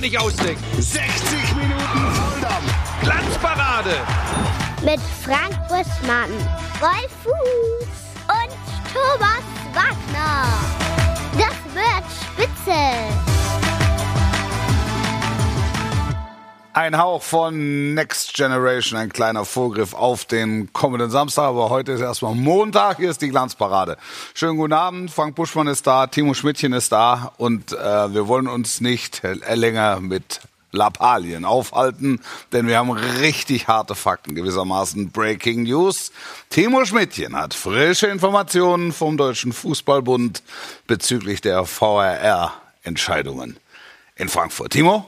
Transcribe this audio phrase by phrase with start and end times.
[0.00, 0.62] nicht ausdenken.
[0.78, 3.02] 60 Minuten Volldampf.
[3.02, 3.90] Glanzparade.
[4.82, 6.30] Mit Frank Buschmann,
[6.80, 7.88] Wolf Fuß
[8.28, 8.50] und
[8.94, 9.44] Thomas
[9.74, 10.46] Wagner.
[11.36, 12.04] Das wird
[12.34, 13.29] spitze.
[16.72, 21.46] Ein Hauch von Next Generation, ein kleiner Vorgriff auf den kommenden Samstag.
[21.46, 23.96] Aber heute ist erstmal Montag, hier ist die Glanzparade.
[24.34, 28.46] Schönen guten Abend, Frank Buschmann ist da, Timo Schmidtchen ist da und äh, wir wollen
[28.46, 32.20] uns nicht länger mit Lappalien aufhalten,
[32.52, 36.12] denn wir haben richtig harte Fakten, gewissermaßen Breaking News.
[36.50, 40.44] Timo Schmidtchen hat frische Informationen vom Deutschen Fußballbund
[40.86, 43.58] bezüglich der VRR-Entscheidungen
[44.14, 44.70] in Frankfurt.
[44.70, 45.04] Timo?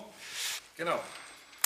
[0.77, 0.98] Genau.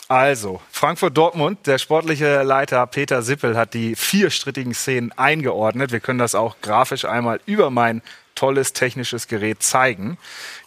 [0.08, 5.90] Also, Frankfurt-Dortmund, der sportliche Leiter Peter Sippel hat die vier strittigen Szenen eingeordnet.
[5.90, 8.02] Wir können das auch grafisch einmal über mein
[8.36, 10.16] tolles technisches Gerät zeigen.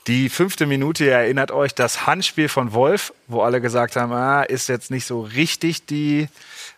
[0.07, 4.43] Die fünfte Minute, ihr erinnert euch, das Handspiel von Wolf, wo alle gesagt haben, ah,
[4.43, 6.27] ist jetzt nicht so richtig die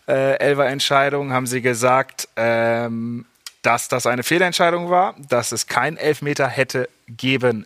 [0.08, 3.26] äh, Elfer-Entscheidung, haben sie gesagt, ähm,
[3.64, 7.66] dass das eine Fehlentscheidung war, dass es kein Elfmeter hätte geben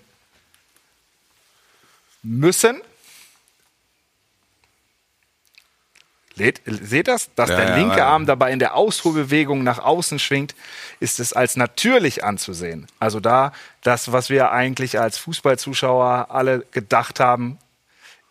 [2.23, 2.81] müssen.
[6.35, 7.33] Seht, seht das?
[7.35, 8.07] Dass Ja, der linke ja.
[8.07, 10.53] Arm dabei in der Ausholbewegung nach außen schwingt,
[10.99, 12.87] ist es als natürlich anzusehen.
[12.99, 17.57] Also da, das, was wir eigentlich als Fußballzuschauer alle gedacht haben,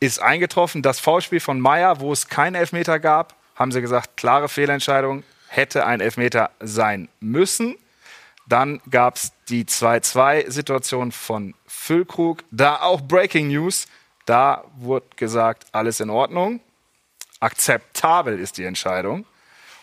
[0.00, 0.83] ist eingetroffen.
[0.83, 5.86] Das Foulspiel von Meier, wo es keinen Elfmeter gab, haben sie gesagt, klare Fehlentscheidung, hätte
[5.86, 7.77] ein Elfmeter sein müssen.
[8.46, 12.44] Dann gab es die 2-2-Situation von Füllkrug.
[12.50, 13.86] Da auch Breaking News.
[14.27, 16.61] Da wurde gesagt, alles in Ordnung.
[17.45, 19.27] Akzeptabel ist die Entscheidung.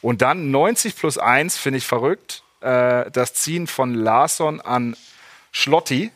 [0.01, 2.43] Und dann 90 plus 1 finde ich verrückt.
[2.61, 4.97] Äh, das Ziehen von Larsson an
[5.51, 6.11] Schlotti.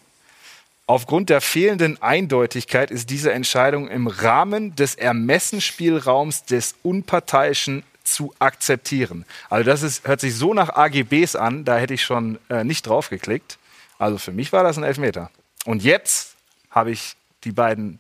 [0.88, 9.26] Aufgrund der fehlenden Eindeutigkeit ist diese Entscheidung im Rahmen des Ermessensspielraums des Unparteiischen zu akzeptieren.
[9.50, 12.86] Also das ist, hört sich so nach AGBs an, da hätte ich schon äh, nicht
[12.86, 13.58] drauf geklickt.
[13.98, 15.32] Also für mich war das ein Elfmeter.
[15.66, 16.36] Und jetzt
[16.70, 18.00] habe ich die beiden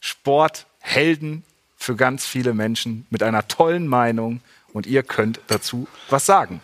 [0.00, 1.44] Sporthelden
[1.76, 4.40] für ganz viele Menschen mit einer tollen Meinung
[4.72, 6.60] und ihr könnt dazu was sagen.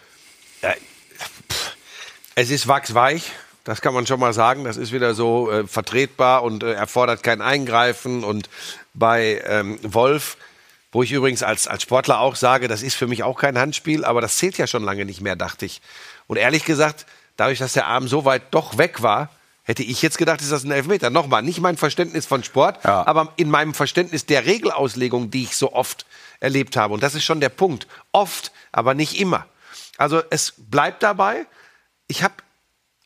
[2.34, 3.32] Es ist wachsweich,
[3.64, 4.64] das kann man schon mal sagen.
[4.64, 8.24] Das ist wieder so äh, vertretbar und äh, erfordert kein Eingreifen.
[8.24, 8.48] Und
[8.94, 10.36] bei ähm, Wolf,
[10.90, 14.04] wo ich übrigens als, als Sportler auch sage, das ist für mich auch kein Handspiel,
[14.04, 15.80] aber das zählt ja schon lange nicht mehr, dachte ich.
[16.26, 17.06] Und ehrlich gesagt,
[17.36, 19.30] dadurch, dass der Arm so weit doch weg war,
[19.64, 21.10] hätte ich jetzt gedacht, ist das ein Elfmeter.
[21.10, 23.06] Nochmal, nicht mein Verständnis von Sport, Ja.
[23.06, 26.04] aber in meinem Verständnis der Regelauslegung, die ich so oft
[26.40, 26.94] erlebt habe.
[26.94, 27.86] Und das ist schon der Punkt.
[28.10, 29.46] Oft, aber nicht immer.
[29.98, 31.46] Also es bleibt dabei.
[32.08, 32.34] Ich habe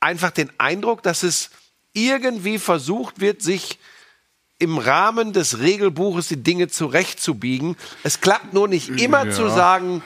[0.01, 1.51] einfach den Eindruck, dass es
[1.93, 3.79] irgendwie versucht wird, sich
[4.59, 7.77] im Rahmen des Regelbuches die Dinge zurechtzubiegen.
[8.03, 9.31] Es klappt nur nicht immer Ja.
[9.33, 10.03] zu sagen,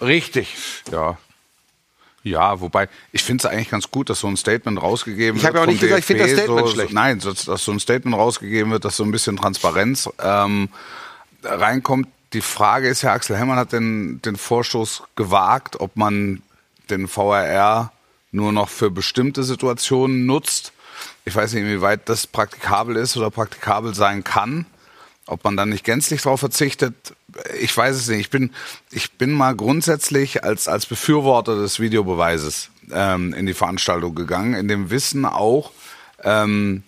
[0.00, 0.54] richtig.
[0.90, 1.18] Ja.
[2.24, 5.54] Ja, wobei, ich finde es eigentlich ganz gut, dass so ein Statement rausgegeben Ich wird.
[5.54, 6.92] hab ja auch nicht gesagt, ich finde das Statement so, schlecht.
[6.92, 10.68] Nein, so, dass so ein Statement rausgegeben wird, dass so ein bisschen Transparenz ähm,
[11.42, 12.08] reinkommt.
[12.32, 16.42] Die Frage ist ja, Axel Hellmann hat den, den Vorstoß gewagt, ob man
[16.90, 17.92] den VRR
[18.30, 20.72] nur noch für bestimmte Situationen nutzt.
[21.24, 24.66] Ich weiß nicht, inwieweit das praktikabel ist oder praktikabel sein kann.
[25.26, 27.14] Ob man dann nicht gänzlich darauf verzichtet,
[27.60, 28.20] ich weiß es nicht.
[28.20, 28.50] Ich bin,
[28.90, 34.68] ich bin mal grundsätzlich als, als Befürworter des Videobeweises ähm, in die Veranstaltung gegangen, in
[34.68, 35.72] dem Wissen auch,
[36.22, 36.82] ähm,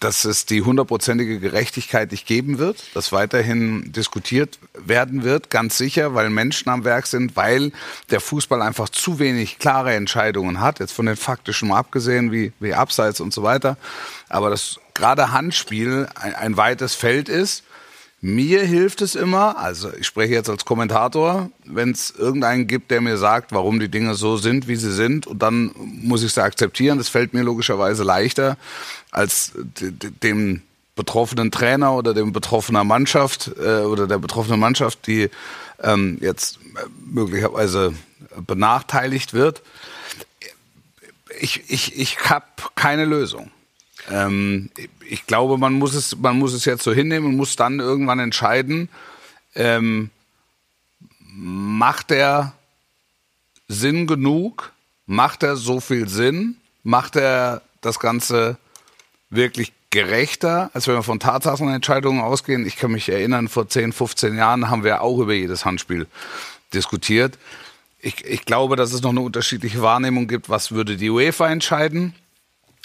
[0.00, 6.14] dass es die hundertprozentige Gerechtigkeit nicht geben wird, dass weiterhin diskutiert werden wird, ganz sicher,
[6.14, 7.72] weil Menschen am Werk sind, weil
[8.10, 12.52] der Fußball einfach zu wenig klare Entscheidungen hat, jetzt von den faktischen mal abgesehen, wie,
[12.60, 13.78] wie Abseits und so weiter.
[14.28, 17.62] Aber das gerade Handspiel ein, ein weites Feld ist.
[18.28, 23.00] Mir hilft es immer, also ich spreche jetzt als Kommentator, wenn es irgendeinen gibt, der
[23.00, 26.38] mir sagt, warum die Dinge so sind, wie sie sind, und dann muss ich es
[26.38, 26.98] akzeptieren.
[26.98, 28.56] Das fällt mir logischerweise leichter,
[29.12, 29.52] als
[30.24, 30.62] dem
[30.96, 35.30] betroffenen Trainer oder dem betroffenen Mannschaft äh, oder der betroffenen Mannschaft, die
[35.80, 37.94] ähm, jetzt äh, möglicherweise
[38.44, 39.62] benachteiligt wird.
[41.38, 43.52] Ich, ich, ich habe keine Lösung.
[44.10, 44.70] Ähm,
[45.08, 48.18] ich glaube, man muss es, man muss es jetzt so hinnehmen und muss dann irgendwann
[48.18, 48.88] entscheiden,
[49.54, 50.10] ähm,
[51.20, 52.52] macht er
[53.68, 54.72] Sinn genug?
[55.06, 56.56] Macht er so viel Sinn?
[56.82, 58.58] Macht er das Ganze
[59.30, 62.66] wirklich gerechter, als wenn wir von Tatsachenentscheidungen ausgehen?
[62.66, 66.06] Ich kann mich erinnern, vor 10, 15 Jahren haben wir auch über jedes Handspiel
[66.72, 67.38] diskutiert.
[67.98, 72.14] Ich, ich glaube, dass es noch eine unterschiedliche Wahrnehmung gibt, was würde die UEFA entscheiden?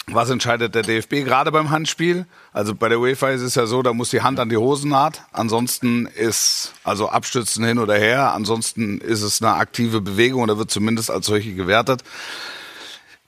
[0.08, 2.26] Was entscheidet der DFB gerade beim Handspiel?
[2.52, 5.22] Also bei der UEFA ist es ja so, da muss die Hand an die Hosennaht.
[5.32, 8.32] Ansonsten ist also Abstützen hin oder her.
[8.34, 12.02] Ansonsten ist es eine aktive Bewegung oder wird zumindest als solche gewertet.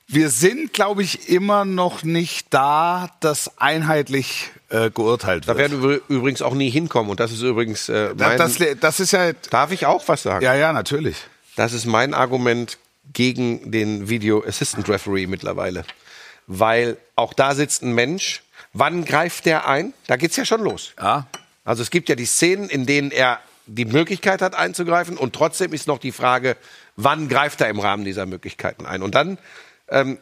[0.06, 5.58] Wir sind, glaube ich, immer noch nicht da, dass einheitlich äh, geurteilt Da wird.
[5.70, 7.10] werden wir übrigens auch nie hinkommen.
[7.10, 10.24] Und das ist übrigens äh, Da- mein, das, das ist ja, Darf ich auch was
[10.24, 10.44] sagen?
[10.44, 11.16] ja, ja, natürlich.
[11.56, 12.78] Das ist mein Argument
[13.12, 15.84] gegen den Video Assistant Referee mittlerweile.
[16.46, 18.42] Weil auch da sitzt ein Mensch.
[18.72, 19.94] Wann greift der ein?
[20.06, 20.92] Da geht's ja schon los.
[21.00, 21.26] Ja.
[21.64, 25.72] Also es gibt ja die Szenen, in denen er die Möglichkeit hat einzugreifen und trotzdem
[25.72, 26.56] ist noch die Frage,
[26.96, 29.02] wann greift er im Rahmen dieser Möglichkeiten ein?
[29.02, 29.38] Und dann
[29.88, 30.18] ähm,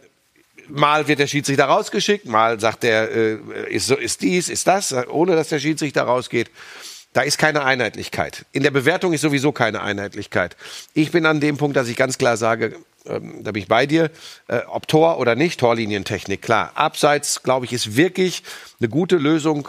[0.68, 3.38] mal wird der Schiedsrichter rausgeschickt, mal sagt er, äh,
[3.68, 6.50] ist, so, ist dies, ist das, ohne dass der Schiedsrichter rausgeht.
[7.12, 8.46] Da ist keine Einheitlichkeit.
[8.52, 10.56] In der Bewertung ist sowieso keine Einheitlichkeit.
[10.94, 12.76] Ich bin an dem Punkt, dass ich ganz klar sage,
[13.06, 14.10] ähm, da bin ich bei dir,
[14.48, 16.72] äh, ob Tor oder nicht, Torlinientechnik, klar.
[16.74, 18.42] Abseits, glaube ich, ist wirklich
[18.80, 19.68] eine gute Lösung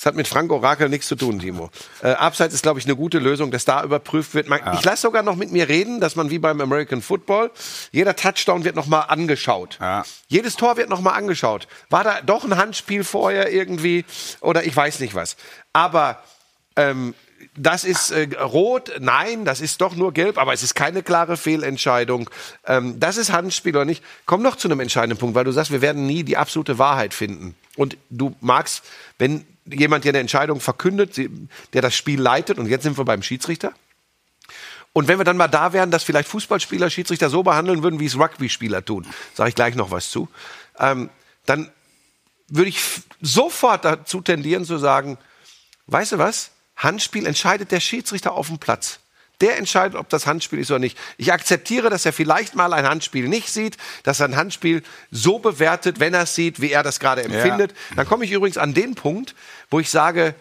[0.00, 1.68] das hat mit Frank Orakel nichts zu tun, Timo.
[2.02, 4.48] Äh, Abseits ist, glaube ich, eine gute Lösung, dass da überprüft wird.
[4.48, 7.50] Man, Ich lasse sogar noch mit mir reden, dass man wie beim American Football,
[7.92, 9.76] jeder Touchdown wird nochmal angeschaut.
[9.78, 10.04] Ja.
[10.28, 11.68] Jedes Tor wird nochmal angeschaut.
[11.90, 14.06] War da doch ein Handspiel vorher irgendwie
[14.40, 15.36] oder ich weiß nicht was.
[15.74, 16.22] Aber
[16.76, 17.14] ähm,
[17.56, 21.36] das ist äh, rot, nein, das ist doch nur gelb, aber es ist keine klare
[21.36, 22.30] Fehlentscheidung.
[22.64, 24.04] Ähm, das ist Handspiel oder nicht.
[24.26, 27.12] Komm noch zu einem entscheidenden Punkt, weil du sagst, wir werden nie die absolute Wahrheit
[27.12, 27.56] finden.
[27.76, 28.84] Und du magst,
[29.18, 31.20] wenn jemand dir eine Entscheidung verkündet,
[31.72, 33.72] der das Spiel leitet, und jetzt sind wir beim Schiedsrichter.
[34.92, 38.06] Und wenn wir dann mal da wären, dass vielleicht Fußballspieler Schiedsrichter so behandeln würden, wie
[38.06, 40.28] es Rugby-Spieler tun, sage ich gleich noch was zu,
[40.78, 41.10] ähm,
[41.46, 41.70] dann
[42.48, 42.80] würde ich
[43.20, 45.18] sofort dazu tendieren zu sagen,
[45.86, 46.50] weißt du was?
[46.80, 49.00] Handspiel entscheidet der Schiedsrichter auf dem Platz.
[49.40, 50.98] Der entscheidet, ob das Handspiel ist oder nicht.
[51.16, 55.38] Ich akzeptiere, dass er vielleicht mal ein Handspiel nicht sieht, dass er ein Handspiel so
[55.38, 57.74] bewertet, wenn er es sieht, wie er das gerade empfindet.
[57.96, 59.34] Dann komme ich übrigens an den Punkt,
[59.70, 60.34] wo ich sage,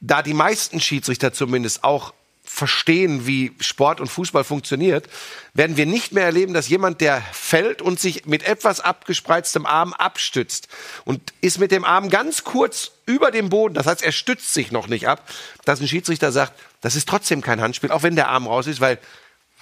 [0.00, 5.08] da die meisten Schiedsrichter zumindest auch verstehen, wie Sport und Fußball funktioniert,
[5.54, 9.94] werden wir nicht mehr erleben, dass jemand, der fällt und sich mit etwas abgespreiztem Arm
[9.94, 10.68] abstützt
[11.04, 14.70] und ist mit dem Arm ganz kurz über dem Boden, das heißt, er stützt sich
[14.70, 15.28] noch nicht ab,
[15.64, 16.52] dass ein Schiedsrichter sagt,
[16.82, 18.98] das ist trotzdem kein Handspiel, auch wenn der Arm raus ist, weil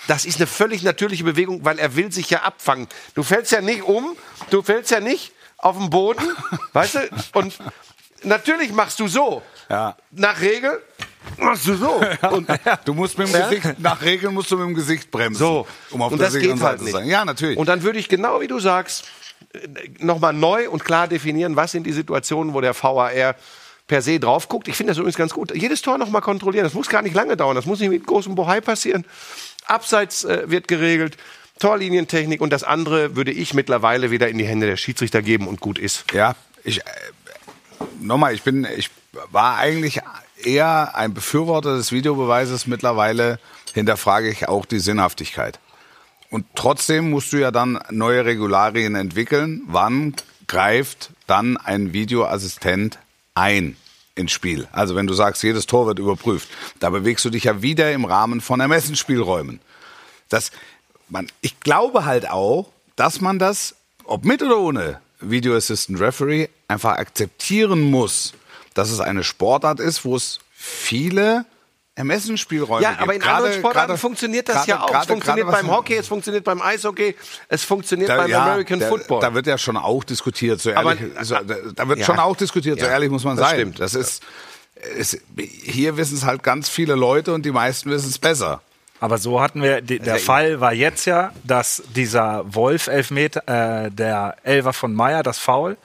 [0.09, 2.89] das ist eine völlig natürliche Bewegung, weil er will sich ja abfangen.
[3.15, 4.17] Du fällst ja nicht um,
[4.51, 6.25] du fällst ja nicht auf den Boden,
[6.73, 7.09] weißt du?
[7.35, 7.57] Und
[8.25, 9.43] natürlich machst du so.
[9.69, 9.97] Ja.
[10.11, 10.83] Nach Regel
[11.43, 12.01] machst du so.
[12.31, 12.49] Und
[12.85, 13.49] Du musst mit dem Ja?
[13.49, 15.39] Gesicht, nach Regeln musst du mit dem Gesicht bremsen.
[15.39, 15.67] so.
[15.91, 17.09] Um auf und der das sicheren geht halt Seite zu sein.
[17.09, 17.59] Ja, natürlich.
[17.59, 19.05] Und dann würde ich genau wie du sagst,
[19.99, 23.35] nochmal neu und klar definieren, was sind die Situationen, wo der VAR
[23.87, 24.69] per se drauf guckt.
[24.69, 25.55] Ich finde das übrigens ganz gut.
[25.55, 26.65] Jedes Tor nochmal kontrollieren.
[26.65, 27.57] Das muss gar nicht lange dauern.
[27.57, 29.05] Das muss nicht mit großem Bohai passieren.
[29.67, 31.17] Abseits äh, wird geregelt.
[31.59, 35.61] Torlinientechnik und das andere würde ich mittlerweile wieder in die Hände der Schiedsrichter geben und
[35.61, 36.05] gut ist.
[36.13, 36.35] Ja,
[36.65, 36.83] ich äh,
[38.01, 38.91] nochmal, ich bin, ich
[39.31, 40.01] war eigentlich
[40.47, 42.67] eher ein Befürworter des Videobeweises.
[42.67, 43.39] Mittlerweile
[43.75, 45.59] hinterfrage ich auch die Sinnhaftigkeit.
[46.31, 49.63] Und trotzdem musst du ja dann neue Regularien entwickeln.
[49.67, 50.15] Wann
[50.47, 52.99] greift dann ein Videoassistent
[53.35, 53.77] ein
[54.15, 54.67] ins Spiel?
[54.73, 56.49] Also wenn du sagst, jedes Tor wird überprüft,
[56.81, 59.61] da bewegst du dich ja wieder im Rahmen von Ermessensspielräumen.
[60.31, 60.53] Das,
[61.11, 63.75] man, ich glaube halt auch, dass man das,
[64.05, 68.33] ob mit oder ohne Video Assistant Referee, einfach akzeptieren muss,
[68.75, 71.45] dass es eine Sportart ist, wo es viele
[71.95, 73.03] Ermessensspielräume Ja, gibt.
[73.03, 74.87] aber in Gerade- anderen Sportarten gerade- funktioniert das gerade- ja auch.
[74.87, 77.15] gerade- es funktioniert beim Hockey, es funktioniert beim Eishockey,
[77.49, 79.21] es funktioniert Da, beim ja, American da, Football.
[79.21, 81.13] Da wird ja schon auch diskutiert, so Aber- ehrlich.
[81.23, 81.43] so, da,
[81.75, 82.05] da wird Ja.
[82.07, 83.59] schon auch diskutiert, so Ja, ehrlich muss man das sein.
[83.59, 83.81] stimmt.
[83.81, 84.23] Das ist,
[84.99, 88.63] es, hier wissen es halt ganz viele Leute und die meisten wissen es besser.
[88.99, 93.91] Aber so hatten wir, die, der Fall war jetzt ja, dass dieser Wolf Elfmeter, äh,
[93.91, 95.77] der Elfer von Meyer, das Foul,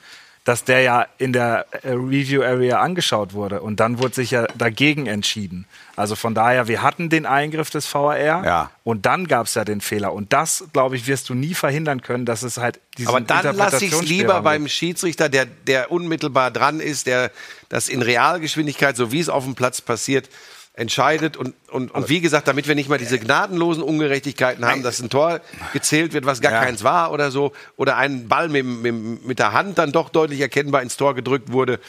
[0.48, 4.48] dass der ja in der äh, Review Area angeschaut wurde und dann wurde sich ja
[4.58, 5.66] dagegen entschieden.
[5.98, 8.72] Also von daher, wir hatten den Eingriff des VAR Ja.
[8.86, 10.14] und dann gab es ja den Fehler.
[10.14, 13.58] Und das, glaube ich, wirst du nie verhindern können, dass es halt diesen Aber dann
[13.58, 14.70] lasse ich es lieber beim.
[14.70, 17.30] Schiedsrichter, der, der unmittelbar dran ist, der
[17.68, 20.30] das in Realgeschwindigkeit, so wie es auf dem Platz passiert,
[20.78, 21.36] entscheidet.
[21.38, 25.10] Und, und, und wie gesagt, damit wir nicht mal diese gnadenlosen Ungerechtigkeiten haben, dass ein
[25.10, 25.42] Tor
[25.74, 26.64] gezählt wird, was gar Ja.
[26.64, 30.40] keins war oder so, oder ein Ball mit, mit, mit der Hand dann doch deutlich
[30.40, 31.80] erkennbar ins Tor gedrückt wurde,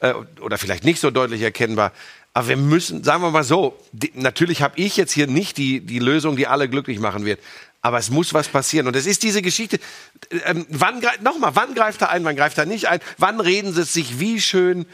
[0.00, 1.92] äh, oder vielleicht nicht so deutlich erkennbar.
[2.32, 5.80] Aber wir müssen, sagen wir mal so, die, natürlich habe ich jetzt hier nicht die,
[5.80, 7.40] die Lösung, die alle glücklich machen wird.
[7.80, 8.86] Aber es muss was passieren.
[8.86, 9.78] Und es ist diese Geschichte.
[10.46, 13.00] Ähm, wann greift, nochmal, wann greift er ein, wann greift er nicht ein?
[13.18, 14.86] Wann reden sie es sich wie schön?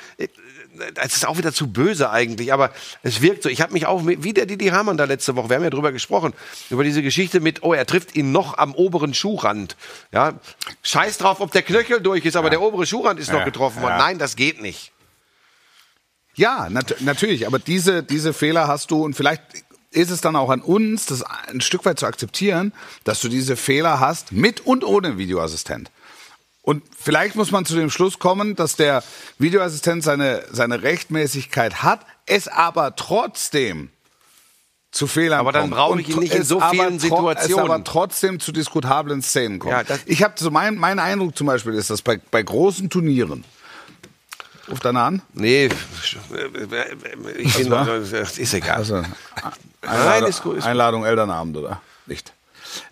[0.94, 3.48] Das ist auch wieder zu böse eigentlich, aber es wirkt so.
[3.48, 5.92] Ich habe mich auch, wie der Didi Hamann da letzte Woche, wir haben ja drüber
[5.92, 6.32] gesprochen,
[6.70, 9.76] über diese Geschichte mit, oh, er trifft ihn noch am oberen Schuhrand.
[10.12, 10.34] Ja,
[10.82, 13.82] scheiß drauf, ob der Knöchel durch ist, aber der obere Schuhrand ist noch Ja, getroffen
[13.82, 13.92] worden.
[13.92, 13.98] ja.
[13.98, 14.92] Nein, das geht nicht.
[16.34, 19.42] Ja, nat natürlich, aber diese, diese Fehler hast du und vielleicht
[19.92, 22.72] ist es dann auch an uns, das ein Stück weit zu akzeptieren,
[23.04, 25.92] dass du diese Fehler hast, mit und ohne Videoassistent.
[26.64, 29.04] Und vielleicht muss man zu dem Schluss kommen, dass der
[29.38, 33.90] Videoassistent seine, seine Rechtmäßigkeit hat, es aber trotzdem
[34.90, 37.64] zu Fehlern Aber dann brauche ich ihn nicht in so vielen Situationen.
[37.66, 39.72] Es aber trotzdem zu diskutablen Szenen kommt.
[39.72, 43.44] Ja, ich habe so mein, mein Eindruck zum Beispiel ist, dass bei, bei großen Turnieren,
[44.70, 45.22] ruft einer an?
[45.34, 45.68] Nee,
[47.38, 48.76] ich bin, das ist egal.
[48.76, 49.10] Also, Nein,
[49.82, 50.70] Einladung, ist gut, ist gut.
[50.70, 52.32] Einladung Elternabend oder nicht?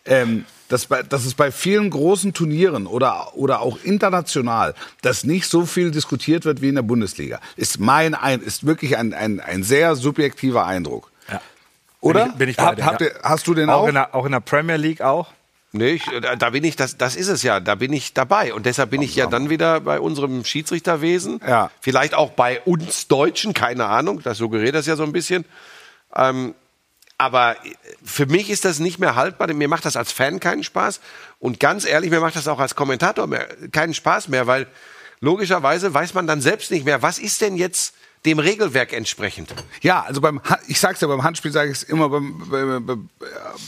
[0.05, 5.47] Ähm, dass, bei, dass es bei vielen großen Turnieren oder, oder auch international, dass nicht
[5.49, 9.41] so viel diskutiert wird wie in der Bundesliga, ist mein ein, ist wirklich ein, ein,
[9.41, 11.11] ein sehr subjektiver Eindruck.
[11.31, 11.41] Ja.
[12.01, 12.23] Oder?
[12.25, 13.07] Bin ich- bin ich bei Hab, dir, habt ja.
[13.09, 13.89] ihr, hast du den Auch auch?
[13.89, 15.29] in, der, auch in der Premier League auch.
[15.75, 18.53] Nee, ich, da, da bin ich, das, das ist es ja, da bin ich dabei.
[18.53, 21.41] Und deshalb bin ich ja dann wieder bei unserem Schiedsrichterwesen.
[21.49, 21.71] Ja.
[21.81, 25.47] Vielleicht auch bei uns Deutschen, keine Ahnung, das suggeriert das ja so ein bisschen.
[26.15, 26.55] Ähm,
[27.23, 27.57] aber
[28.05, 31.01] für mich ist das nicht mehr haltbar, denn mir macht das als Fan keinen Spaß.
[31.39, 34.67] Und ganz ehrlich, mir macht das auch als Kommentator mehr, keinen Spaß mehr, weil
[35.21, 39.55] logischerweise weiß man dann selbst nicht mehr, was ist denn jetzt dem Regelwerk entsprechend.
[39.83, 43.09] Ja, also beim ich sag's ja beim Handspiel sage ich es immer beim, beim, beim,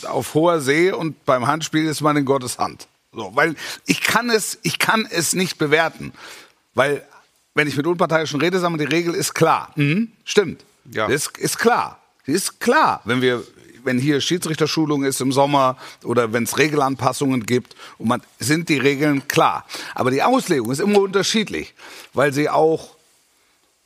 [0.08, 2.88] auf hoher See und beim Handspiel ist man in Gottes Hand.
[3.12, 3.54] So, weil
[3.86, 6.12] ich kann es ich kann es nicht bewerten,
[6.74, 7.04] weil
[7.54, 9.70] wenn ich mit Unparteiischen rede, sagen wir, die Regel ist klar.
[9.76, 10.64] Mhm, stimmt.
[10.90, 11.06] Ja.
[11.06, 12.00] Ist, ist klar.
[12.26, 13.42] Die ist klar, wenn wir
[13.84, 18.78] wenn hier Schiedsrichterschulung ist im Sommer oder wenn es Regelanpassungen gibt und man sind die
[18.78, 21.74] Regeln klar, aber die Auslegung ist immer unterschiedlich,
[22.12, 22.94] weil sie auch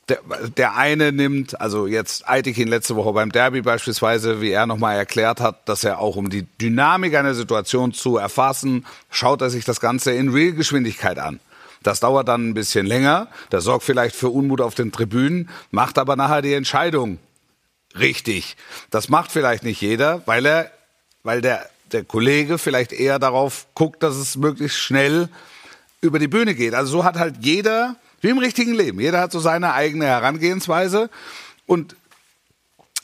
[0.07, 0.21] der,
[0.57, 5.39] der eine nimmt, also jetzt Aitikin letzte Woche beim Derby beispielsweise, wie er nochmal erklärt
[5.39, 9.79] hat, dass er auch um die Dynamik einer Situation zu erfassen, schaut er sich das
[9.79, 11.39] Ganze in Realgeschwindigkeit an.
[11.83, 15.97] Das dauert dann ein bisschen länger, das sorgt vielleicht für Unmut auf den Tribünen, macht
[15.97, 17.19] aber nachher die Entscheidung
[17.97, 18.57] richtig.
[18.89, 20.71] Das macht vielleicht nicht jeder, weil er,
[21.23, 25.29] weil der, der Kollege vielleicht eher darauf guckt, dass es möglichst schnell
[26.01, 26.73] über die Bühne geht.
[26.73, 31.09] Also so hat halt jeder, wie im richtigen Leben, jeder hat so seine eigene Herangehensweise
[31.65, 31.95] und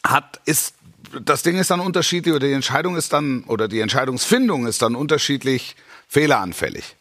[0.04, 0.76] hat, ist,
[1.22, 4.96] das Ding ist dann unterschiedlich oder die Entscheidung ist dann, oder die Entscheidungsfindung ist dann
[4.96, 5.76] unterschiedlich
[6.08, 6.96] fehleranfällig.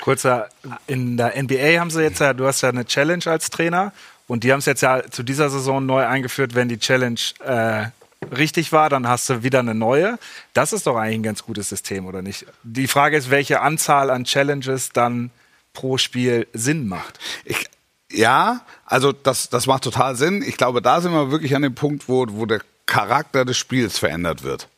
[0.00, 0.48] Kurzer,
[0.86, 3.92] in der NBA haben sie jetzt ja, du hast ja eine Challenge als Trainer
[4.26, 7.86] und die haben es jetzt ja zu dieser Saison neu eingeführt, wenn die Challenge äh,
[8.34, 10.18] richtig war, dann hast du wieder eine neue.
[10.54, 12.46] Das ist doch eigentlich ein ganz gutes System, oder nicht?
[12.62, 15.30] Die Frage ist, welche Anzahl an Challenges dann
[15.72, 17.18] pro Spiel Sinn macht.
[17.44, 17.66] Ich,
[18.10, 20.42] ja, also das, das macht total Sinn.
[20.46, 23.98] Ich glaube, da sind wir wirklich an dem Punkt, wo, wo der Charakter des Spiels
[23.98, 24.68] verändert wird.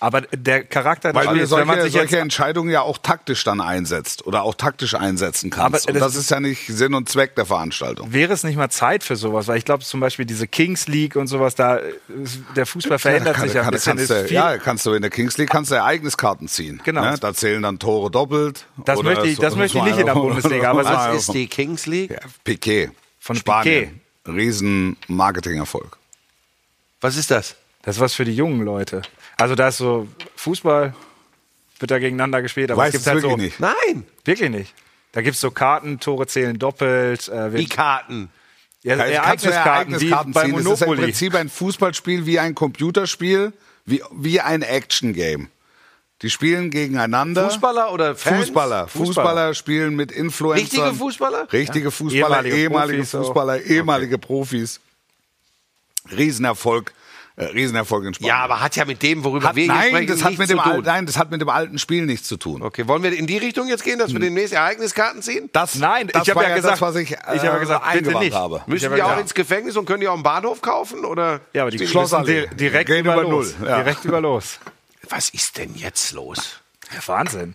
[0.00, 3.42] Aber der Charakter Weil du wenn man solche, sich jetzt solche Entscheidungen ja auch taktisch
[3.42, 5.88] dann einsetzt oder auch taktisch einsetzen kannst.
[5.88, 8.12] Aber und das- das ist ja nicht Sinn und Zweck der Veranstaltung.
[8.12, 9.48] Wäre es nicht mal Zeit für sowas?
[9.48, 11.92] Weil ich glaube zum Beispiel diese Kings League und sowas, da äh,
[12.54, 13.96] der Fußball verändert Ja, da sich ja ein kann- bisschen.
[13.96, 16.80] kannst ist du, ja, kannst du in der Kings League kannst du Ereigniskarten ziehen.
[16.84, 17.00] Genau.
[17.02, 17.16] Ne?
[17.20, 18.66] Da zählen dann Tore doppelt.
[18.84, 21.34] Das möchte ich- so- das möchte ich nicht in der Bundesliga, aber Was das ist
[21.34, 22.12] die Kings League?
[22.12, 22.90] Ja, Piquet.
[23.18, 24.00] Von Spanien.
[24.28, 25.96] Riesen Marketingerfolg.
[27.00, 27.56] Was ist das?
[27.82, 29.02] Das ist was für die jungen Leute.
[29.38, 30.94] Also da ist so Fußball,
[31.78, 33.64] wird da gegeneinander gespielt, aber Weiß es es gibt halt wirklich so.
[33.66, 33.74] nicht.
[33.86, 34.74] Nein, Wirklich nicht.
[35.12, 37.28] Da gibt es so Karten, Tore zählen doppelt.
[37.28, 38.30] Äh, die Karten.
[38.82, 39.06] ja, Kannst
[39.46, 40.52] du Ereigniskarten, wie Ereigniskarten bei ziehen.
[40.52, 41.02] Das ist ja im Monopoly.
[41.02, 43.52] Prinzip ein Fußballspiel wie ein Computerspiel,
[43.86, 45.48] wie, wie ein Action-Game.
[46.20, 47.48] Die spielen gegeneinander.
[47.48, 48.46] Fußballer oder Fans?
[48.46, 48.88] Fußballer.
[48.88, 50.64] Fußballer spielen mit Influencern.
[50.64, 51.52] Richtige Fußballer?
[51.52, 53.24] Richtige Fußballer, Ehemalige ehemalige, Profis auch.
[53.24, 54.80] Fußballer, ehemalige Profis.
[56.10, 56.92] Riesenerfolg,
[57.38, 58.28] äh, Riesenerfolg in Spanien.
[58.28, 60.50] Ja, aber hat ja mit dem, worüber hat, wir nein, sprechen, das hat nichts mit
[60.50, 60.84] dem zu Al- tun.
[60.84, 62.62] nein, das hat mit dem alten Spiel nichts zu tun.
[62.62, 64.14] Okay, wollen wir in die Richtung jetzt gehen, dass Hm.
[64.14, 65.48] wir demnächst Ereigniskarten ziehen?
[65.52, 67.96] Das, Nein, das ich habe ja gesagt, das, was ich, äh, ich habe gesagt, bitte
[67.98, 68.34] eingebracht nicht.
[68.34, 68.62] habe.
[68.66, 71.04] Müssen die auch ins Gefängnis und können die auch im Bahnhof kaufen?
[71.04, 71.40] Oder?
[71.52, 72.48] Ja, aber die Schlossallee.
[72.54, 73.28] Direkt Gehen über, über.
[73.28, 73.76] Null, ja.
[73.82, 74.58] Direkt über los.
[75.08, 76.60] Was ist denn jetzt los?
[76.92, 77.54] Ja, Wahnsinn.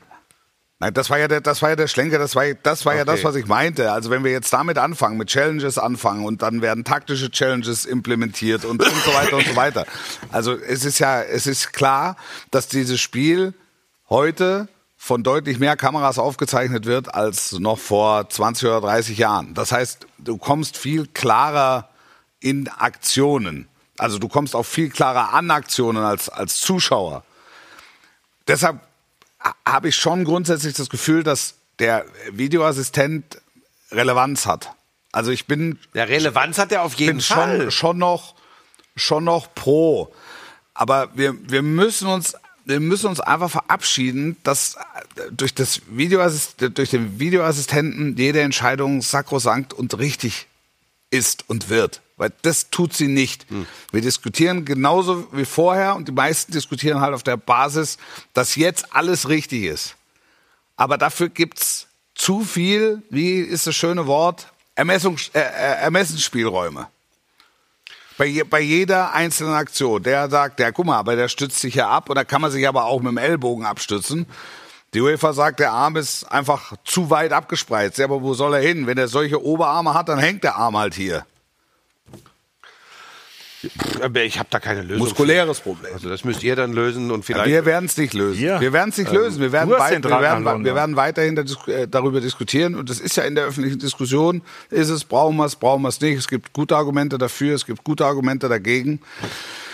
[0.83, 3.05] Nein, das war ja der, das war ja der Schlenker, das war, das war ja
[3.05, 3.23] das, Okay.
[3.23, 3.93] was ich meinte.
[3.93, 8.65] Also wenn wir jetzt damit anfangen, mit Challenges anfangen und dann werden taktische Challenges implementiert
[8.65, 9.85] und, und so weiter und so weiter.
[10.33, 12.17] Also es ist ja, es ist klar,
[12.51, 13.53] dass dieses Spiel
[14.09, 19.53] heute von deutlich mehr Kameras aufgezeichnet wird als noch vor 20 oder 30 Jahren.
[19.53, 21.87] Das heißt, du kommst viel klarer
[22.41, 23.69] in Aktionen.
[23.97, 27.23] Also du kommst auch viel klarer an Aktionen als, als Zuschauer.
[28.49, 28.81] Deshalb ha-
[29.65, 33.41] habe ich schon grundsätzlich das Gefühl, dass der Videoassistent
[33.91, 34.71] Relevanz hat.
[35.11, 37.61] Also ich bin Ja, Relevanz hat er auf jeden bin Fall.
[37.61, 38.35] schon, schon noch
[38.95, 40.13] schon noch pro.
[40.73, 42.35] Aber wir, wir müssen uns
[42.65, 49.01] wir müssen uns einfach verabschieden, dass äh, durch das Videoassist, durch den Videoassistenten jede Entscheidung
[49.01, 50.47] sakrosankt und richtig
[51.09, 52.01] ist und wird.
[52.23, 53.45] Weil das tut sie nicht.
[53.91, 57.97] Wir diskutieren genauso wie vorher und die meisten diskutieren halt auf der Basis,
[58.33, 59.97] dass jetzt alles richtig ist.
[60.77, 66.87] Aber dafür gibt's zu viel, wie ist das schöne Wort, Ermessungs äh, äh, Ermessensspielräume.
[68.17, 70.01] Bei, je, bei jeder einzelnen Aktion.
[70.01, 72.51] Der sagt, ja, guck mal, aber der stützt sich ja ab und da kann man
[72.51, 74.27] sich aber auch mit dem Ellbogen abstützen.
[74.93, 77.97] Die UEFA sagt, der Arm ist einfach zu weit abgespreizt.
[77.97, 78.87] Ja, aber wo soll er hin?
[78.87, 81.25] Wenn er solche Oberarme hat, dann hängt der Arm halt hier.
[84.01, 84.99] Aber ich habe da keine Lösung.
[84.99, 85.93] Muskuläres Problem.
[85.93, 87.47] Also das müsst ihr dann lösen und vielleicht.
[87.47, 88.39] Wir werden es nicht lösen.
[88.39, 88.59] Wir?
[88.59, 89.41] Wir werden es nicht lösen.
[89.41, 92.75] Wir werden, du hast wei- den wir, werden, wir werden weiterhin äh, darüber diskutieren.
[92.75, 94.41] Und das ist ja in der öffentlichen Diskussion.
[94.69, 96.17] Ist es, brauchen wir es, brauchen wir es nicht.
[96.17, 98.99] Es gibt gute Argumente dafür, es gibt gute Argumente dagegen.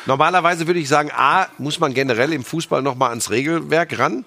[0.05, 4.25] Normalerweise würde ich sagen, A, muss man generell im Fußball nochmal ans Regelwerk ran.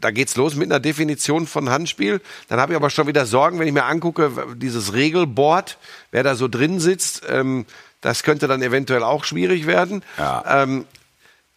[0.00, 2.20] Da geht's los mit einer Definition von Handspiel.
[2.48, 5.76] Dann habe ich aber schon wieder Sorgen, wenn ich mir angucke, dieses Regelboard,
[6.10, 7.66] wer da so drin sitzt, ähm,
[8.00, 10.02] das könnte dann eventuell auch schwierig werden.
[10.18, 10.62] Ja.
[10.62, 10.86] Ähm,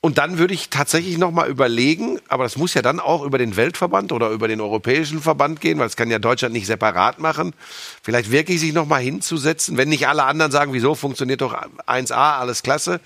[0.03, 3.37] und dann würde ich tatsächlich noch mal überlegen, aber das muss ja dann auch über
[3.37, 7.19] den Weltverband oder über den europäischen Verband gehen, weil es kann ja Deutschland nicht separat
[7.19, 7.53] machen.
[8.01, 11.53] Vielleicht wirklich sich noch mal hinzusetzen, wenn nicht alle anderen sagen, wieso funktioniert doch
[11.85, 12.99] 1A, alles klasse,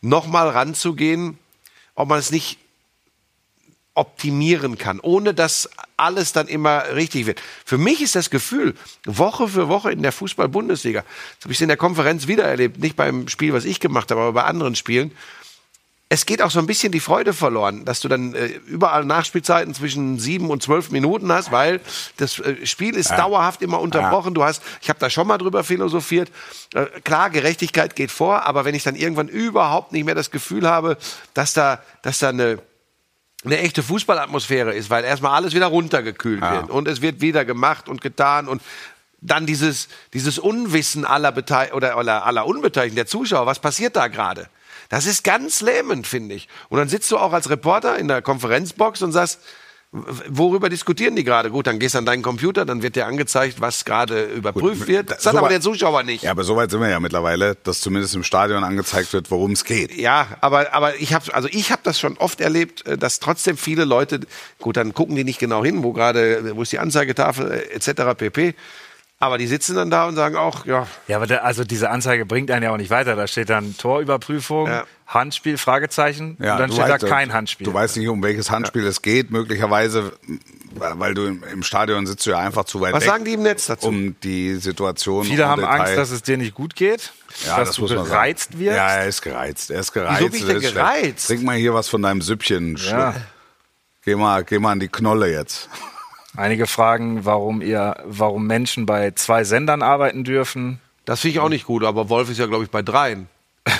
[0.00, 1.38] noch mal ranzugehen,
[1.94, 2.58] ob man es nicht
[3.98, 7.42] optimieren kann, ohne dass alles dann immer richtig wird.
[7.64, 8.74] Für mich ist das Gefühl,
[9.04, 12.96] Woche für Woche in der Fußball-Bundesliga, das habe ich in der Konferenz wieder erlebt, nicht
[12.96, 15.12] beim Spiel, was ich gemacht habe, aber bei anderen Spielen,
[16.10, 19.74] es geht auch so ein bisschen die Freude verloren, dass du dann äh, überall Nachspielzeiten
[19.74, 21.80] zwischen sieben und zwölf Minuten hast, weil
[22.16, 24.32] das äh, Spiel ist dauerhaft immer unterbrochen.
[24.32, 26.30] Du hast, ich habe da schon mal drüber philosophiert.
[26.72, 30.66] Äh, klar, Gerechtigkeit geht vor, aber wenn ich dann irgendwann überhaupt nicht mehr das Gefühl
[30.66, 30.96] habe,
[31.34, 32.58] dass da, dass da eine
[33.44, 36.52] eine echte Fußballatmosphäre ist, weil erstmal alles wieder runtergekühlt Ja.
[36.52, 38.62] wird und es wird wieder gemacht und getan und
[39.20, 44.08] dann dieses, dieses Unwissen aller, Betei oder aller, aller Unbeteiligten, der Zuschauer, was passiert da
[44.08, 44.48] gerade?
[44.90, 46.48] Das ist ganz lähmend, finde ich.
[46.68, 49.40] Und dann sitzt du auch als Reporter in der Konferenzbox und sagst,
[49.90, 51.50] worüber diskutieren die gerade?
[51.50, 55.10] Gut, dann gehst du an deinen Computer, dann wird dir angezeigt, was gerade überprüft wird.
[55.10, 56.24] Das so hat aber der Zuschauer nicht.
[56.24, 59.52] Ja, aber so weit sind wir ja mittlerweile, dass zumindest im Stadion angezeigt wird, worum
[59.52, 59.96] es geht.
[59.96, 63.56] Ja, aber, aber ich habe also ich habe das schon oft erlebt, äh, dass trotzdem
[63.56, 64.20] viele Leute,
[64.58, 68.14] gut, dann gucken die nicht genau hin, wo gerade, wo ist die Anzeigetafel äh, etc.
[68.16, 68.54] pp.
[69.20, 72.24] Aber die sitzen dann da und sagen auch, ja, Ja, aber da, also diese Anzeige
[72.24, 73.16] bringt einen ja auch nicht weiter.
[73.16, 74.84] Da steht dann Torüberprüfung, Ja.
[75.08, 77.64] Handspiel, Fragezeichen Ja, und dann steht da weißt, kein Handspiel.
[77.64, 79.32] Du weißt nicht, um welches Handspiel es geht.
[79.32, 80.12] Möglicherweise,
[80.76, 83.32] weil du im, im Stadion sitzt du ja einfach zu weit was weg, sagen die
[83.32, 83.88] im Netz dazu?
[83.88, 87.12] um die Situation Viele haben Detail- Angst, dass es dir nicht gut geht,
[87.44, 88.60] ja, dass das du muss man gereizt sagen.
[88.64, 88.76] wirst.
[88.76, 89.70] Ja, er ist gereizt.
[89.72, 90.20] Er ist gereizt.
[90.20, 91.26] Wieso bin ich denn gereizt?
[91.26, 92.76] Trink mal hier was von deinem Süppchen.
[92.76, 93.14] Ja.
[94.04, 95.68] Geh mal, geh mal an die Knolle jetzt.
[96.38, 100.80] Einige fragen, warum ihr, warum Menschen bei zwei Sendern arbeiten dürfen.
[101.04, 103.28] Das finde ich auch nicht gut, aber Wolf ist ja, glaube ich, bei dreien.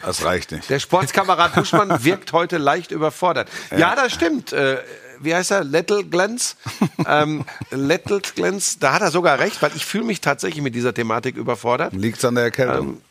[0.00, 0.70] Das reicht nicht.
[0.70, 3.48] Der Sportskamerad Buschmann wirkt heute leicht überfordert.
[3.76, 4.52] Ja, das stimmt.
[4.52, 4.78] Äh,
[5.18, 5.64] wie heißt er?
[5.64, 6.56] Lettel Glens?
[7.06, 10.94] ähm, Lettel Glens, da hat er sogar recht, weil ich fühle mich tatsächlich mit dieser
[10.94, 11.92] Thematik überfordert.
[11.94, 13.02] Liegt's an der Erkältung?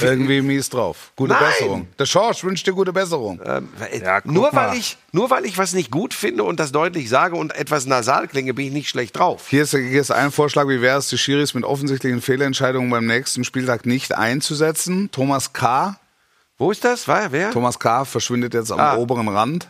[0.00, 1.12] Irgendwie mies drauf.
[1.16, 1.44] Gute Nein.
[1.44, 1.88] Besserung.
[1.98, 3.40] Der Schorsch wünscht dir gute Besserung.
[3.44, 4.70] Ja, guck nur, mal.
[4.70, 7.84] weil ich, nur weil ich was nicht gut finde und das deutlich sage und etwas
[7.86, 9.46] nasal klinge, bin ich nicht schlecht drauf.
[9.48, 13.06] Hier ist, hier ist ein Vorschlag, wie wäre es, die Schiris mit offensichtlichen Fehlentscheidungen beim
[13.06, 15.10] nächsten Spieltag nicht einzusetzen.
[15.12, 15.98] Thomas K.
[16.58, 17.06] Wo ist das?
[17.06, 17.50] War, wer?
[17.50, 18.04] Thomas K.
[18.06, 18.96] verschwindet jetzt am Ah.
[18.96, 19.68] oberen Rand.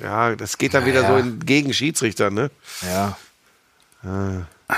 [0.00, 2.50] Ja, das geht dann wieder so gegen Schiedsrichter, ne?
[2.82, 3.16] Ja.
[4.04, 4.76] Ah.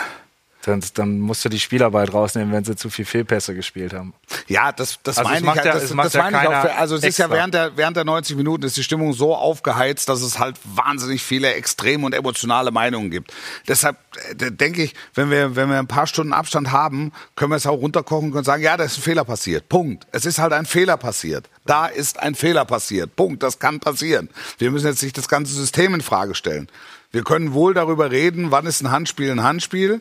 [0.66, 4.14] Dann, dann musst du die Spielarbeit rausnehmen, wenn sie zu viel Fehlpässe gespielt haben.
[4.48, 6.60] Ja, das, das Also meine ich halt, ja- das, macht das ja meine ich auch.
[6.62, 7.36] Für, also es ist ja extra.
[7.36, 11.22] während der, während der 90 Minuten ist die Stimmung so aufgeheizt, dass es halt wahnsinnig
[11.22, 13.32] viele extreme und emotionale Meinungen gibt.
[13.68, 13.96] Deshalb
[14.38, 17.66] äh, denke ich, wenn wir, wenn wir ein paar Stunden Abstand haben, können wir es
[17.66, 19.68] auch runterkochen und sagen, ja, da ist ein Fehler passiert.
[19.68, 20.06] Punkt.
[20.12, 21.48] Es ist halt ein Fehler passiert.
[21.66, 23.16] Da ist ein Fehler passiert.
[23.16, 23.42] Punkt.
[23.42, 24.30] Das kann passieren.
[24.58, 26.68] Wir müssen jetzt nicht das ganze System in Frage stellen.
[27.10, 30.00] Wir können wohl darüber reden, wann ist ein Handspiel ein Handspiel.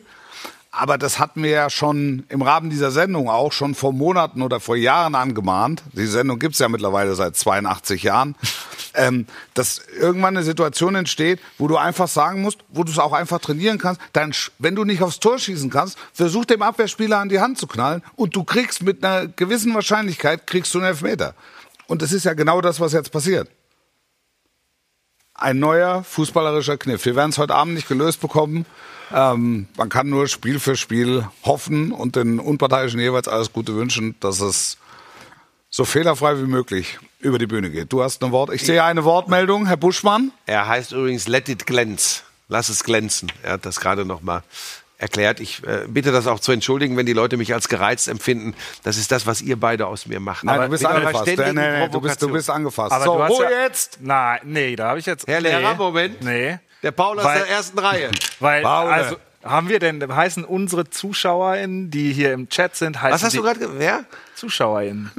[0.76, 4.58] Aber das hatten wir ja schon im Rahmen dieser Sendung auch schon vor Monaten oder
[4.58, 5.84] vor Jahren angemahnt.
[5.92, 8.34] Die Sendung gibt's ja mittlerweile seit 82 Jahren.
[8.96, 13.12] Ähm, dass irgendwann eine Situation entsteht, wo du einfach sagen musst, wo du es auch
[13.12, 17.28] einfach trainieren kannst, dann, wenn du nicht aufs Tor schießen kannst, versuch dem Abwehrspieler an
[17.28, 21.34] die Hand zu knallen und du kriegst mit einer gewissen Wahrscheinlichkeit, kriegst du einen Elfmeter.
[21.88, 23.50] Und das ist ja genau das, was jetzt passiert.
[25.34, 27.04] Ein neuer fußballerischer Kniff.
[27.04, 28.66] Wir werden es heute Abend nicht gelöst bekommen.
[29.12, 34.14] Ähm, man kann nur Spiel für Spiel hoffen und den Unparteiischen jeweils alles Gute wünschen,
[34.20, 34.78] dass es
[35.70, 37.92] so fehlerfrei wie möglich über die Bühne geht.
[37.92, 38.52] Du hast ein Wort.
[38.52, 40.30] Ich sehe eine Wortmeldung, Herr Buschmann.
[40.46, 42.22] Er heißt übrigens Let It Glänz.
[42.48, 43.32] Lass es glänzen.
[43.42, 44.42] Er hat das gerade noch mal
[44.98, 45.40] erklärt.
[45.40, 48.54] Ich äh, bitte das auch zu entschuldigen, wenn die Leute mich als gereizt empfinden.
[48.82, 50.44] Das ist das, was ihr beide aus mir macht.
[50.44, 51.26] Nein, du bist angefasst.
[51.26, 52.92] Nee, ständigen nee, nee, du, bist, du bist angefasst.
[52.92, 53.98] Aber so, du hast Ruhe ja- jetzt.
[54.00, 55.26] Nein, nee, da habe ich jetzt.
[55.26, 56.22] Herr nee, Lehrer, Moment.
[56.22, 56.58] Nee.
[56.82, 58.10] Der Paul aus Weil- der ersten Reihe.
[58.40, 58.90] Weil, Paul.
[58.90, 63.32] also, haben wir denn, heißen unsere ZuschauerInnen, die hier im Chat sind, heißen Was hast
[63.32, 64.04] die du gerade ge- Wer?
[64.36, 65.10] ZuschauerInnen?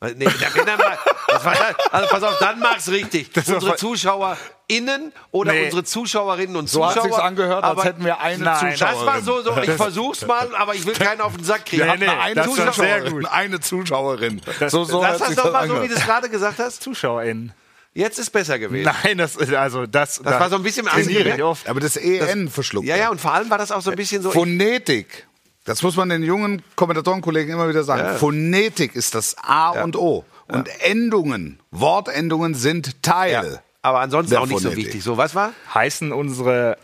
[0.00, 1.54] Nee, da, wenn er mal, das war,
[1.92, 3.30] also pass auf, dann mach's richtig.
[3.34, 5.64] war unsere ZuschauerInnen oder Nee.
[5.64, 6.94] unsere Zuschauerinnen und So Zuschauer.
[6.96, 8.96] hat sich's angehört, als hätten wir eine Nein, Zuschauerin.
[8.98, 9.56] Das war so, so.
[9.62, 11.86] Ich versuch's mal, aber ich will keinen auf den Sack kriegen.
[11.86, 13.12] Nee, nee, eine das war sehr Zuschauerin.
[13.12, 13.26] gut.
[13.32, 14.42] Eine Zuschauerin.
[14.60, 16.82] Das- so, so das sich doch mal so, wie du es gerade gesagt hast.
[16.82, 17.52] ZuschauerInnen.
[17.94, 18.92] Jetzt ist besser gewesen.
[19.04, 21.36] Nein, das ist, also, das, Das war so ein bisschen trainiere angeregt.
[21.38, 21.68] ich oft.
[21.68, 22.86] Aber das EN verschluckt.
[22.86, 24.32] Ja, ja, und vor allem war das auch so ein bisschen so.
[24.32, 25.26] Phonetik.
[25.64, 28.02] Das muss man den jungen Kommentatorenkollegen immer wieder sagen.
[28.02, 28.14] Ja.
[28.14, 30.24] Phonetik ist das A und O.
[30.46, 33.32] Und Endungen, Wortendungen sind Teil.
[33.32, 33.42] ja,
[33.80, 34.86] aber ansonsten auch nicht so Phonetik.
[34.86, 35.02] wichtig.
[35.02, 35.52] So, was war?
[35.72, 36.76] heißen unsere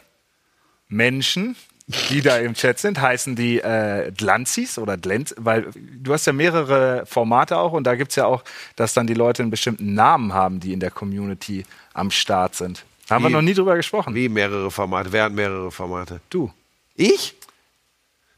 [0.88, 1.56] Menschen,
[2.08, 6.32] die da im Chat sind, heißen die äh, Dlanzis oder Dlenz, weil du hast ja
[6.32, 8.44] mehrere Formate auch und da gibt's ja auch,
[8.76, 12.84] dass dann die Leute einen bestimmten Namen haben, die in der Community am Start sind.
[13.08, 13.32] Da haben wir Wie?
[13.34, 14.14] noch nie drüber gesprochen.
[14.14, 15.12] Wie mehrere Formate?
[15.12, 16.20] Wer hat mehrere Formate?
[16.30, 16.50] Du.
[16.94, 17.34] Ich?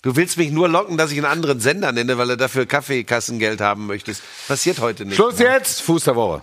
[0.02, 3.60] Du willst mich nur locken, dass ich einen anderen Sender nenne, weil du dafür Kaffeekassengeld
[3.60, 4.20] haben möchtest.
[4.48, 5.14] Passiert heute nicht.
[5.14, 6.42] Schluss jetzt, Fuß der Woche.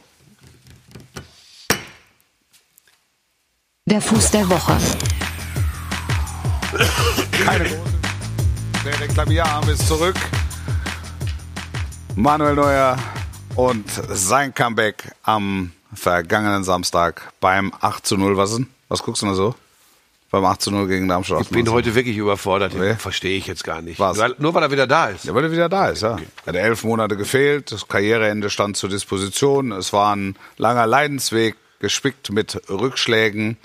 [3.86, 4.78] Der Fuß der Woche.
[7.46, 8.00] Keine große.
[8.86, 10.16] Der Reklamier ist zurück.
[12.16, 12.98] Manuel Neuer
[13.56, 18.38] und sein Comeback am vergangenen Samstag beim 8 zu 0.
[18.38, 18.68] Was ist denn?
[18.88, 19.56] Was guckst du da so?
[20.32, 21.42] Beim 8 zu 0 gegen Darmstadt.
[21.42, 22.76] Ich bin heute wirklich überfordert.
[22.76, 22.94] Nee.
[22.96, 24.00] Verstehe ich jetzt gar nicht.
[24.00, 24.20] Was?
[24.20, 25.26] Weil, nur weil er wieder da ist.
[25.26, 26.18] Ja, weil er wieder da ist, ja.
[26.46, 29.72] Er hat elf Monate gefehlt, das Karriereende stand zur Disposition.
[29.72, 33.58] Es war ein langer Leidensweg, gespickt mit Rückschlägen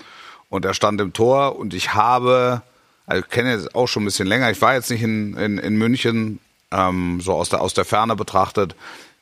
[0.49, 2.61] und er stand im Tor und ich habe,
[3.05, 5.57] also ich kenne es auch schon ein bisschen länger, ich war jetzt nicht in, in,
[5.57, 6.39] in München,
[6.71, 8.75] ähm, so aus der, aus der Ferne betrachtet,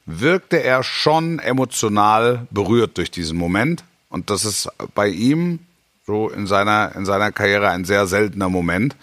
[0.06, 5.60] wirkte er schon emotional berührt durch diesen Moment und das ist bei ihm
[6.06, 8.96] so in seiner, in seiner Karriere ein sehr seltener Moment,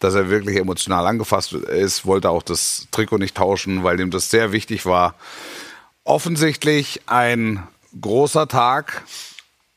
[0.00, 4.30] dass er wirklich emotional angefasst ist, wollte auch das Trikot nicht tauschen, weil ihm das
[4.30, 5.14] sehr wichtig war.
[6.04, 7.66] Offensichtlich ein
[8.00, 9.02] großer Tag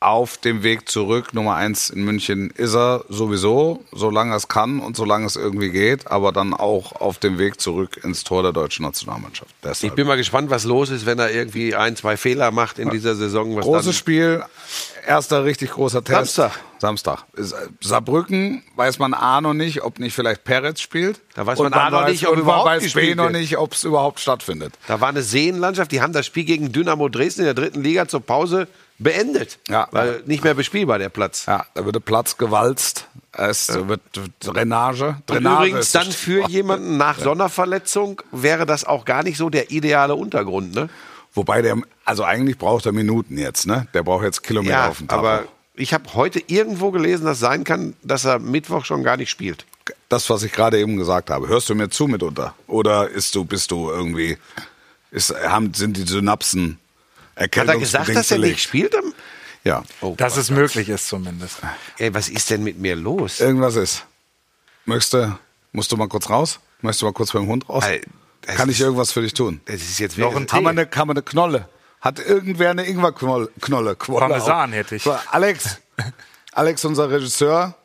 [0.02, 1.34] auf dem Weg zurück.
[1.34, 6.10] Nummer eins in München ist er sowieso, solange es kann und solange es irgendwie geht,
[6.10, 9.52] aber dann auch auf dem Weg zurück ins Tor der deutschen Nationalmannschaft.
[9.52, 9.96] Ich Deshalb.
[9.96, 13.16] bin mal gespannt, was los ist, wenn er irgendwie ein, zwei Fehler macht in dieser
[13.16, 13.58] Saison.
[13.58, 14.42] Was Großes Spiel,
[15.06, 16.36] erster richtig großer Test.
[16.36, 16.60] Samstag.
[16.78, 17.26] Samstag.
[17.34, 21.20] Ist- Saarbrücken weiß man A noch nicht, ob nicht vielleicht Peretz spielt.
[21.36, 23.58] Da weiß Und man A noch nicht, ob und überhaupt man weiß B noch nicht,
[23.58, 24.74] ob es überhaupt stattfindet.
[24.88, 28.08] Da war eine Seenlandschaft, die haben das Spiel gegen Dynamo Dresden in der dritten Liga
[28.08, 29.60] zur Pause beendet.
[29.68, 29.88] Ja.
[29.92, 31.46] Weil nicht mehr bespielbar, der Platz.
[31.48, 33.08] Ja, da wird der Platz gewalzt.
[33.32, 34.02] Es wird
[34.42, 35.08] Drainage.
[35.08, 39.50] Und Drainage übrigens ist dann für jemanden nach Sonderverletzung wäre das auch gar nicht so
[39.50, 40.90] der ideale Untergrund, ne?
[41.34, 43.88] Wobei der, also eigentlich braucht er Minuten jetzt, ne?
[43.94, 45.20] Der braucht jetzt Kilometer Ja, auf dem Tacho.
[45.20, 45.44] aber
[45.76, 49.66] ich habe heute irgendwo gelesen, dass sein kann, dass er Mittwoch schon gar nicht spielt.
[50.10, 52.56] das, was ich gerade eben gesagt habe, hörst du mir zu mitunter?
[52.68, 54.38] Oder ist du, bist du irgendwie,
[55.12, 56.79] ist, haben, sind die Synapsen
[57.40, 58.96] Hat er gesagt, dass er nicht spielt?
[59.64, 59.84] Ja.
[60.18, 61.58] Dass es möglich ist zumindest.
[61.98, 63.40] Ey, was ist denn mit mir los?
[63.40, 64.06] Irgendwas ist.
[64.86, 65.38] Möchtest du,
[65.72, 66.60] musst du mal kurz raus?
[66.82, 67.84] Möchtest du mal kurz beim Hund raus?
[67.86, 68.02] Ey,
[68.42, 69.62] das Kann ich ist- irgendwas für dich tun?
[69.66, 71.68] Das ist jetzt Noch ein Haben wir eine, haben wir eine Knolle?
[72.02, 73.50] Hat irgendwer eine Ingwerknolle?
[73.60, 75.04] Knolle, Parmesan hätte ich.
[75.04, 75.78] So, Alex,
[76.54, 77.76] Alex, unser Regisseur,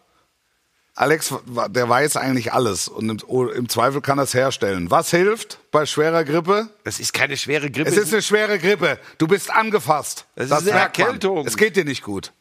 [0.96, 1.34] Alex,
[1.70, 4.92] der weiß eigentlich alles und im, im Zweifel kann er es herstellen.
[4.92, 6.68] Was hilft bei schwerer Grippe?
[6.84, 7.90] Das ist keine schwere Grippe.
[7.90, 9.00] Es ist eine schwere Grippe.
[9.18, 10.24] Du bist angefasst.
[10.36, 11.06] Das ist eine merkt man.
[11.08, 11.46] Erkältung.
[11.46, 12.32] Es geht dir nicht gut.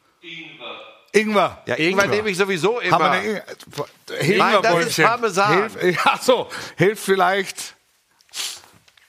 [1.11, 1.61] Ingwer.
[1.65, 2.99] ja, irgendwann nehme ich sowieso immer.
[2.99, 3.43] Haben wir
[4.21, 4.37] Ingwer?
[4.37, 5.69] Nein, das ist Parmesan.
[5.71, 7.75] Hilf, ja, so, hilft vielleicht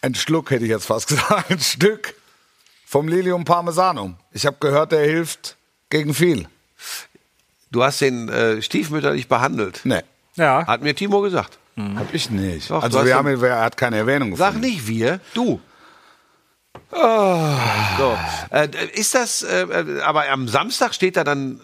[0.00, 2.14] ein Schluck, hätte ich jetzt fast gesagt, ein Stück
[2.87, 4.16] vom Lilium Parmesanum.
[4.33, 5.57] Ich habe gehört, der hilft
[5.90, 6.48] gegen viel.
[7.74, 9.80] Du hast den äh, stiefmütterlich behandelt.
[9.82, 10.02] Nee,
[10.37, 10.64] Ja.
[10.64, 11.58] Hat mir Timo gesagt.
[11.76, 12.70] hab ich nicht.
[12.70, 14.68] Doch, also wir haben, er hat keine Erwähnung Sag gefunden.
[14.68, 15.60] nicht wir, du.
[16.92, 17.56] Ah.
[17.98, 18.16] So.
[18.50, 19.66] Äh, ist das, äh,
[20.04, 21.60] aber am Samstag steht er dann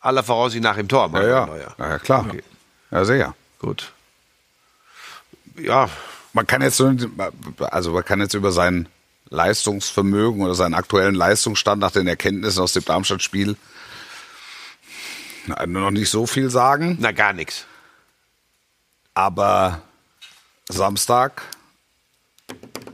[0.00, 1.08] aller Voraussicht nach im Tor.
[1.14, 1.46] Ja, ja.
[1.46, 1.74] Neuer.
[1.78, 2.26] ja, klar.
[2.90, 3.34] Ja, sehr.
[3.60, 3.92] Gut.
[5.56, 5.88] Ja,
[6.32, 6.92] Man kann jetzt so,
[7.60, 8.88] also man kann jetzt über sein
[9.30, 13.56] Leistungsvermögen oder seinen aktuellen Leistungsstand nach den Erkenntnissen aus dem Darmstadt-Spiel
[15.66, 17.66] noch nicht so viel sagen, Na, gar nichts.
[19.14, 19.82] aber
[20.68, 21.42] Samstag,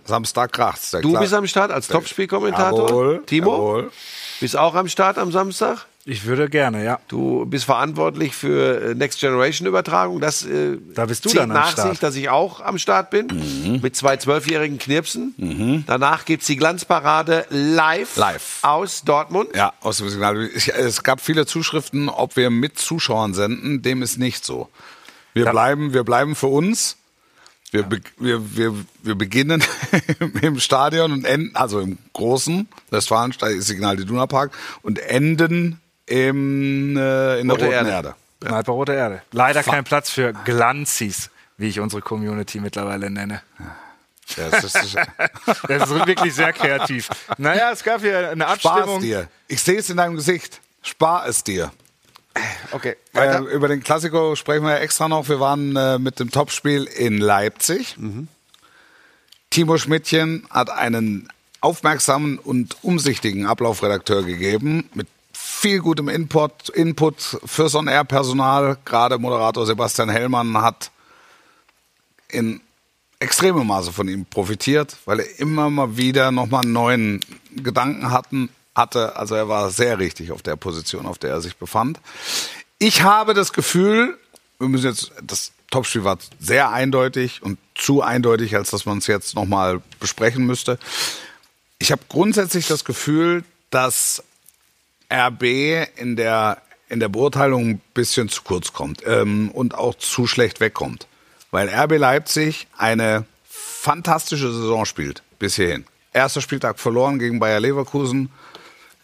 [0.04, 0.90] Samstag kracht's.
[0.90, 3.24] Du Kla- bist am Start als Topspielkommentator.
[3.26, 3.92] Timo, jawohl.
[4.40, 5.86] bist auch am Start am Samstag.
[6.10, 7.00] Ich würde gerne, ja.
[7.08, 10.20] Du bist verantwortlich für äh, Next Generation Übertragung.
[10.20, 11.90] Das äh, Da bist du zieht dann am nach Start.
[11.90, 13.80] sich, dass ich auch am Start bin Mhm.
[13.82, 15.84] mit zwei zwölfjährigen Knirpsen.
[15.86, 18.60] Danach gibt's die Glanzparade live, Live.
[18.62, 19.50] aus Dortmund.
[19.54, 20.48] Ja, aus dem Signal.
[20.54, 23.82] Es gab viele Zuschriften, ob wir mit Zuschauern senden.
[23.82, 24.70] Dem ist nicht so.
[25.34, 26.96] Wir bleiben, wir bleiben für uns.
[27.70, 29.62] Wir, be wir, wir, wir beginnen
[30.40, 37.40] im Stadion und enden, also im großen Westfalenstadion, Signal Iduna Park und enden im, äh,
[37.40, 37.90] in der Rote Roten Erde.
[37.90, 38.14] Erde.
[38.40, 39.22] Kneipe Rote Erde.
[39.32, 43.42] Leider kein Platz für Glanzis, wie ich unsere Community mittlerweile nenne.
[44.36, 44.94] Ja, das ist,
[45.68, 47.08] Das ist wirklich sehr kreativ.
[47.38, 49.00] Naja, es gab hier eine Spar es Abstimmung.
[49.00, 49.28] dir.
[49.48, 50.60] Ich sehe es in deinem Gesicht.
[50.82, 51.72] Spar es dir.
[52.70, 55.28] Okay, Äh, über den Klassiko sprechen wir ja extra noch.
[55.28, 57.96] Wir waren äh, mit dem Topspiel in Leipzig.
[59.50, 61.28] Timo Schmidtchen hat einen
[61.60, 65.08] aufmerksamen und umsichtigen Ablaufredakteur gegeben mit
[65.58, 68.78] viel gutem Input, Input fürs On-Air-Personal.
[68.84, 70.92] Gerade Moderator Sebastian Hellmann hat
[72.28, 72.60] in
[73.18, 77.20] extremem Maße von ihm profitiert, weil er immer mal wieder nochmal einen neuen
[77.56, 79.16] Gedanken hatten, hatte.
[79.16, 81.98] Also er war sehr richtig auf der Position, auf der er sich befand.
[82.78, 84.16] Ich habe das Gefühl,
[84.60, 89.08] wir müssen jetzt, das Topspiel war sehr eindeutig und zu eindeutig, als dass man es
[89.08, 90.78] jetzt nochmal besprechen müsste.
[91.80, 94.22] Ich habe grundsätzlich das Gefühl, dass
[95.12, 95.42] RB
[95.96, 100.60] in der, in der Beurteilung ein bisschen zu kurz kommt ähm, und auch zu schlecht
[100.60, 101.06] wegkommt.
[101.50, 105.84] Weil RB Leipzig eine fantastische Saison spielt bis hierhin.
[106.12, 108.30] Erster Spieltag verloren gegen Bayer Leverkusen.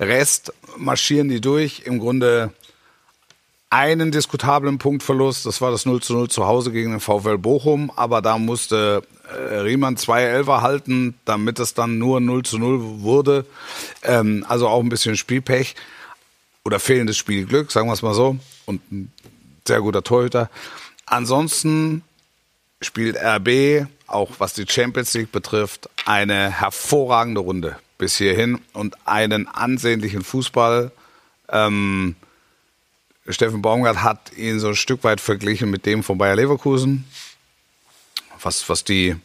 [0.00, 1.82] Rest marschieren die durch.
[1.84, 2.52] Im Grunde
[3.74, 5.46] einen diskutablen Punktverlust.
[5.46, 7.90] Das war das 0 zu 0 zu Hause gegen den VfL Bochum.
[7.96, 13.02] Aber da musste äh, Riemann zwei Elfer halten, damit es dann nur 0 zu 0
[13.02, 13.44] wurde.
[14.04, 15.74] Ähm, also auch ein bisschen Spielpech
[16.64, 18.36] oder fehlendes Spielglück, sagen wir es mal so.
[18.64, 19.12] Und ein
[19.66, 20.50] sehr guter Torhüter.
[21.06, 22.02] Ansonsten
[22.80, 29.48] spielt RB, auch was die Champions League betrifft, eine hervorragende Runde bis hierhin und einen
[29.48, 30.92] ansehnlichen Fußball.
[31.48, 32.14] Ähm,
[33.32, 37.06] Steffen Baumgart hat ihn so ein Stück weit verglichen mit dem von Bayer Leverkusen,
[38.42, 39.16] was, was, die,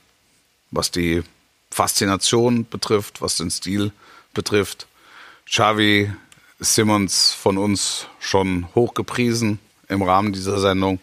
[0.71, 1.23] was die
[1.69, 3.91] Faszination betrifft, was den Stil
[4.33, 4.87] betrifft.
[5.45, 6.11] Xavi
[6.59, 9.59] Simmons von uns schon hochgepriesen
[9.89, 10.99] im Rahmen dieser Sendung.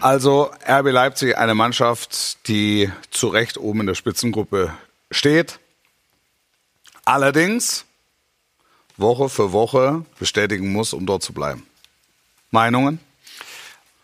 [0.00, 4.72] Also RB Leipzig, eine Mannschaft, die zu Recht oben in der Spitzengruppe
[5.10, 5.58] steht.
[7.04, 7.84] Allerdings
[8.96, 11.67] Woche für Woche bestätigen muss, um dort zu bleiben.
[12.50, 13.00] Meinungen?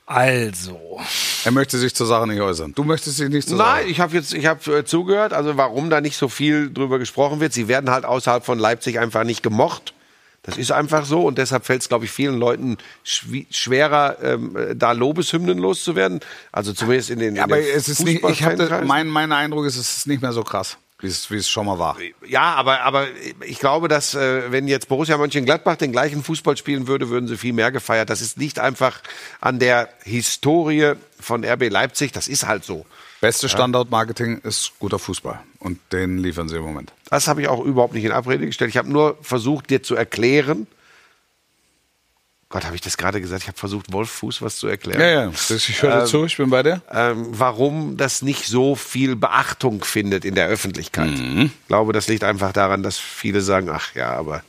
[0.06, 1.00] Also,
[1.44, 2.74] Er möchte sich zur Sache nicht äußern.
[2.74, 5.32] Du möchtest dich nicht zur Nein, Sache ich habe jetzt, ich habe äh, zugehört.
[5.32, 7.54] Also warum da nicht so viel drüber gesprochen wird?
[7.54, 9.94] Sie werden halt außerhalb von Leipzig einfach nicht gemocht.
[10.42, 14.76] Das ist einfach so und deshalb fällt es, glaube ich, vielen Leuten schwerer, ähm, äh,
[14.76, 16.20] da Lobeshymnen loszuwerden.
[16.52, 17.34] Also zumindest in den.
[17.34, 20.06] Ja, in aber den es ist nicht, ich hatte, mein, mein Eindruck ist, es ist
[20.06, 21.96] nicht mehr so krass, wie es, schon mal war.
[22.26, 23.06] Ja, aber, aber
[23.46, 27.36] ich glaube, dass äh, wenn jetzt Borussia Mönchengladbach den gleichen Fußball spielen würde, würden sie
[27.36, 28.10] viel mehr gefeiert.
[28.10, 29.00] Das ist nicht einfach
[29.40, 32.12] an der Historie von RB Leipzig.
[32.12, 32.84] Das ist halt so.
[33.20, 35.40] Beste Standortmarketing ist guter Fußball.
[35.58, 36.92] Und den liefern sie im Moment.
[37.08, 38.70] Das habe ich auch überhaupt nicht in Abrede gestellt.
[38.70, 40.66] Ich habe nur versucht, dir zu erklären.
[42.54, 43.42] Gott, habe ich das gerade gesagt?
[43.42, 45.00] Ich habe versucht, Wolf Fuß was zu erklären.
[45.00, 46.82] Ja, ja, ich höre dir zu, ich bin bei dir.
[46.88, 51.10] Ähm, warum das nicht so viel Beachtung findet in der Öffentlichkeit.
[51.46, 54.44] Ich glaube, das liegt einfach daran, dass viele sagen, ach ja, aber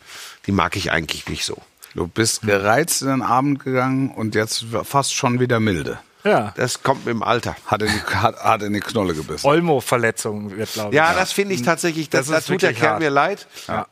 [0.45, 1.57] die mag ich eigentlich nicht so.
[1.95, 5.97] Du bist gereizt in den Abend gegangen und jetzt fast schon wieder milde.
[6.25, 6.53] Ja.
[6.57, 7.55] Das kommt mit dem Alter.
[7.67, 9.45] Hat in die, hat, hat in die Knolle gebissen.
[9.47, 10.95] Olmo-Verletzung wird, glaube ich.
[10.95, 12.99] Ja, das finde ich tatsächlich, das, Das da ist tut der Kerl hart.
[12.99, 13.47] mir leid.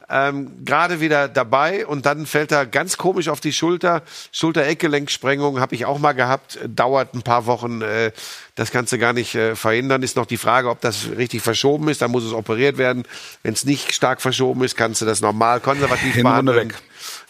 [0.09, 4.01] Ähm, Gerade wieder dabei und dann fällt er ganz komisch auf die Schulter.
[4.31, 7.81] Schulter-Eckgelenksprengung habe ich auch mal gehabt, dauert ein paar Wochen.
[7.81, 8.11] Äh,
[8.55, 10.03] das kannst du gar nicht äh, verhindern.
[10.03, 12.01] Ist noch die Frage, ob das richtig verschoben ist.
[12.01, 13.03] Dann muss es operiert werden.
[13.43, 16.69] Wenn es nicht stark verschoben ist, kannst du das normal konservativ Hinrunde behandeln.
[16.69, 16.81] weg.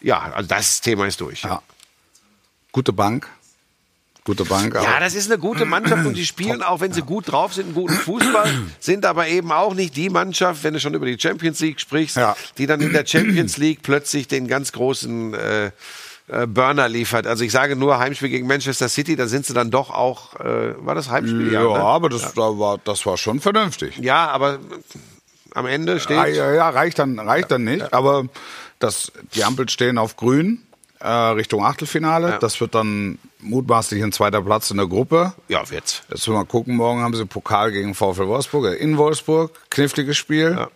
[0.02, 1.44] Ja, also das Thema ist durch.
[1.44, 1.62] Ja.
[2.72, 3.28] Gute Bank.
[4.25, 4.73] Gute Bank.
[4.75, 7.65] Ja, das ist eine gute Mannschaft und die spielen auch, wenn sie gut drauf sind,
[7.65, 11.19] einen guten Fußball, sind aber eben auch nicht die Mannschaft, wenn du schon über die
[11.19, 12.36] Champions League sprichst, Ja.
[12.57, 15.65] die dann in der Champions League plötzlich den ganz großen äh,
[16.29, 17.27] äh, Burner liefert.
[17.27, 20.73] Also ich sage nur Heimspiel gegen Manchester City, da sind sie dann doch auch, äh,
[20.86, 21.51] war das Heimspiel?
[21.51, 21.79] ja, ne?
[21.79, 23.97] aber das, Da war, das war schon vernünftig.
[23.97, 24.59] ja, aber
[25.53, 26.15] am Ende steht.
[26.15, 27.93] Ja, ja, ja, reicht dann, reicht dann nicht.
[27.93, 28.25] Aber
[28.79, 30.63] das, die Ampel stehen auf grün.
[31.01, 32.29] äh, Richtung Achtelfinale.
[32.29, 32.38] Ja.
[32.39, 35.34] Das wird dann mutmaßlich ein zweiter Platz in der Gruppe.
[35.47, 36.01] Ja, wird's.
[36.10, 39.51] Jetzt müssen wir mal gucken, morgen haben sie Pokal gegen VfL Wolfsburg, äh, in Wolfsburg,
[39.69, 40.67] kniffliges Spiel,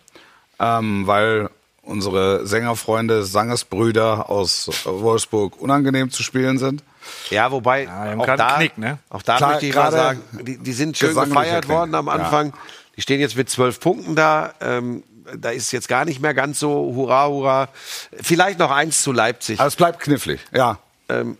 [0.60, 1.50] ähm, weil
[1.82, 6.84] unsere Sängerfreunde, Sangersbrüder aus Wolfsburg unangenehm zu spielen sind.
[7.30, 8.98] Ja, wobei, die haben auch, da, Knick, ne?
[9.08, 12.06] auch da Klar, möchte ich mal gerade sagen, die, die sind schön gefeiert worden am
[12.06, 12.12] Ja.
[12.12, 12.52] Anfang.
[12.96, 14.52] Die stehen jetzt mit zwölf Punkten da.
[14.60, 15.02] Ähm,
[15.36, 17.68] da ist jetzt gar nicht mehr ganz so hurra, hurra.
[18.20, 19.58] Vielleicht noch eins zu Leipzig.
[19.58, 20.78] Aber es bleibt knifflig, ja.
[21.08, 21.38] ähm,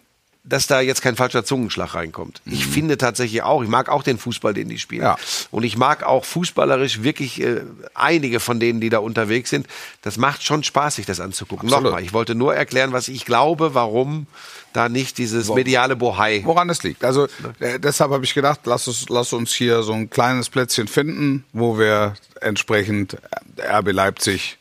[0.48, 2.40] dass da jetzt kein falscher Zungenschlag reinkommt.
[2.46, 5.02] Ich finde tatsächlich auch, ich mag auch den Fußball, den die spielen.
[5.02, 5.06] Mhm.
[5.06, 5.18] Ja.
[5.50, 7.62] Und ich mag auch fußballerisch wirklich äh,
[7.94, 9.66] einige von denen, die da unterwegs sind.
[10.02, 11.68] Das macht schon Spaß, sich das anzugucken.
[11.68, 11.84] Absolut.
[11.84, 14.26] Nochmal, ich wollte nur erklären, was ich glaube, warum
[14.72, 16.42] da nicht dieses mediale Bohai.
[16.44, 17.04] Woran es liegt.
[17.04, 17.26] Also
[17.58, 21.44] äh, deshalb habe ich gedacht, lass uns, lass uns hier so ein kleines Plätzchen finden,
[21.52, 23.14] wo wir entsprechend
[23.56, 24.58] äh, RB Leipzig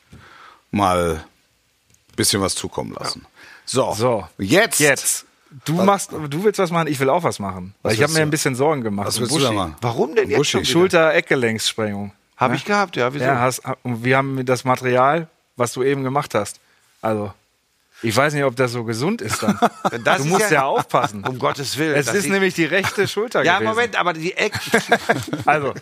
[0.71, 1.21] mal
[2.09, 3.25] ein bisschen was zukommen lassen.
[3.65, 4.79] So, So, jetzt.
[4.79, 5.26] Jetzt.
[5.65, 7.73] Du machst, du willst was machen, ich will auch was machen.
[7.81, 8.23] Weil ich habe mir du?
[8.23, 9.07] ein bisschen Sorgen gemacht.
[9.07, 9.47] Was willst du Buschi.
[9.47, 9.75] da machen?
[9.81, 10.51] Warum denn jetzt Buschi.
[10.51, 10.71] schon wieder?
[10.71, 12.11] Schulter-Eckgelenkssprengung.
[12.35, 13.13] Habe ich gehabt, ja.
[13.13, 13.25] Wieso?
[13.25, 16.59] Ja, hast, und wir haben das Material, was du eben gemacht hast.
[17.01, 17.33] Also,
[18.03, 19.59] ich weiß nicht, ob das so gesund ist dann.
[20.03, 21.23] Das du ist musst ja- ja, aufpassen.
[21.25, 21.95] um Gottes Willen.
[21.95, 23.69] Es ist nämlich die rechte Schulter ja, gewesen.
[23.71, 24.53] Moment, aber die Eck,
[25.45, 25.73] Also,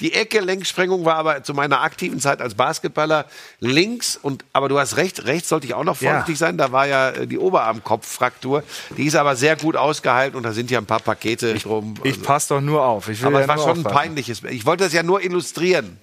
[0.00, 3.24] Die Eckgelenksprengung war aber zu meiner aktiven Zeit als Basketballer
[3.60, 6.10] links und aber du hast recht, rechts sollte ich auch noch Ja.
[6.10, 6.58] vorsichtig sein.
[6.58, 8.62] Da war ja äh, die Oberarmkopffraktur.
[8.96, 11.94] Die ist aber sehr gut ausgeheilt und da sind ja ein paar Pakete drum.
[12.04, 13.08] ich Also, passe doch nur auf.
[13.08, 14.42] Ich will aber ja es war schon ein peinliches.
[14.44, 15.98] Ich wollte das ja nur illustrieren.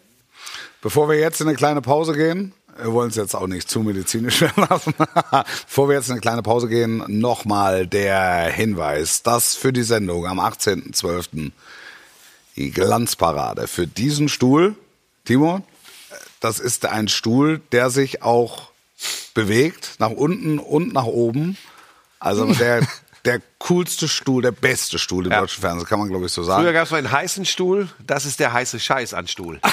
[0.82, 3.82] Bevor wir jetzt in eine kleine Pause gehen, wir wollen es jetzt auch nicht zu
[3.82, 4.94] medizinisch werden lassen.
[5.66, 10.26] Bevor wir jetzt in eine kleine Pause gehen, nochmal der Hinweis, dass für die Sendung
[10.28, 11.52] am 18.12.
[12.56, 14.76] die Glanzparade für diesen Stuhl,
[15.26, 15.62] Timo,
[16.40, 18.70] das ist ein Stuhl, der sich auch
[19.34, 21.58] bewegt, nach unten und nach oben.
[22.20, 22.86] Also der,
[23.26, 25.42] der coolste Stuhl, der beste Stuhl im Ja.
[25.42, 26.64] deutschen Fernsehen, kann man glaube ich so sagen.
[26.64, 27.90] Früher gab es mal einen heißen Stuhl.
[28.06, 29.60] Das ist der heiße Scheiß an Stuhl.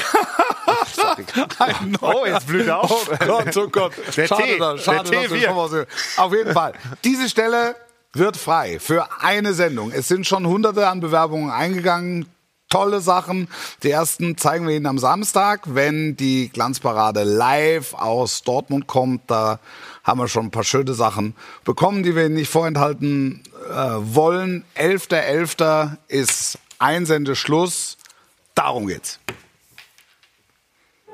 [2.00, 3.11] Oh, jetzt blüht er auf.
[3.11, 3.92] Oh Gott, oh Gott.
[4.16, 5.85] Der schade, Tee, dass- schade, der Tee so-
[6.16, 6.72] Auf jeden Fall.
[7.04, 7.76] Diese Stelle
[8.12, 9.92] wird frei für eine Sendung.
[9.92, 12.26] Es sind schon hunderte an Bewerbungen eingegangen.
[12.68, 13.46] Tolle Sachen.
[13.85, 19.30] Die ersten zeigen wir Ihnen am Samstag, wenn die Glanzparade live aus Dortmund kommt.
[19.30, 19.61] Da
[20.02, 24.64] haben wir schon ein paar schöne Sachen bekommen, die wir Ihnen nicht vorenthalten äh, wollen.
[24.76, 25.96] 11.11.
[26.09, 27.98] ist Einsendeschluss.
[28.56, 29.20] Darum geht's.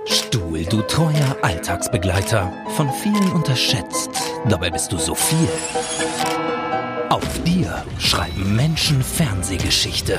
[0.06, 4.10] Stuhl, du treuer Alltagsbegleiter, von vielen unterschätzt,
[4.48, 5.48] dabei bist du so viel.
[7.08, 10.18] Auf dir schreiben Menschen Fernsehgeschichte.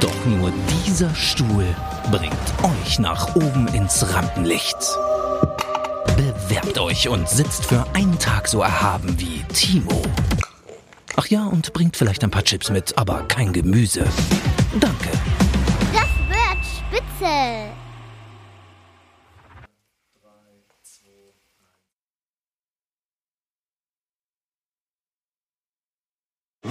[0.00, 0.52] Doch nur
[0.86, 1.66] dieser Stuhl
[2.10, 4.76] bringt euch nach oben ins Rampenlicht.
[6.16, 10.02] Bewerbt euch und sitzt für einen Tag so erhaben wie Timo.
[11.16, 14.04] Ach ja, und bringt vielleicht ein paar Chips mit, aber kein Gemüse.
[14.80, 15.10] Danke.
[15.92, 17.81] Das wird spitze.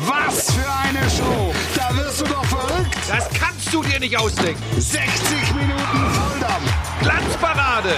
[0.01, 1.53] Was für eine Show!
[1.75, 2.95] Da wirst du doch verrückt!
[3.09, 4.61] Das kannst du dir nicht ausdenken.
[4.79, 6.73] 60 Minuten Volldampf!
[7.01, 7.95] Glanzparade.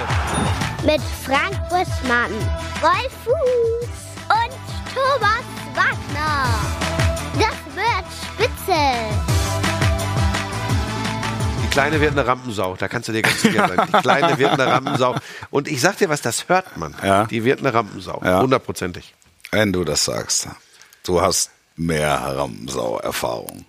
[0.83, 2.31] Mit Frank Buschmann,
[2.81, 3.89] Wolf Fuß
[4.27, 4.53] und
[4.95, 6.49] Thomas Wagner.
[7.35, 8.05] Das wird
[8.49, 8.81] spitze.
[11.63, 13.87] Die Kleine wird eine Rampensau, da kannst du dir ganz sicher sein.
[13.87, 15.15] Die Kleine wird eine Rampensau.
[15.51, 16.95] Und ich sag dir was, das hört man.
[17.03, 17.25] Ja.
[17.25, 18.41] Die wird eine Rampensau, Ja.
[18.41, 19.13] hundertprozentig.
[19.51, 20.47] Wenn du das sagst.
[21.05, 23.65] Du hast mehr Ramsau-Erfahrung.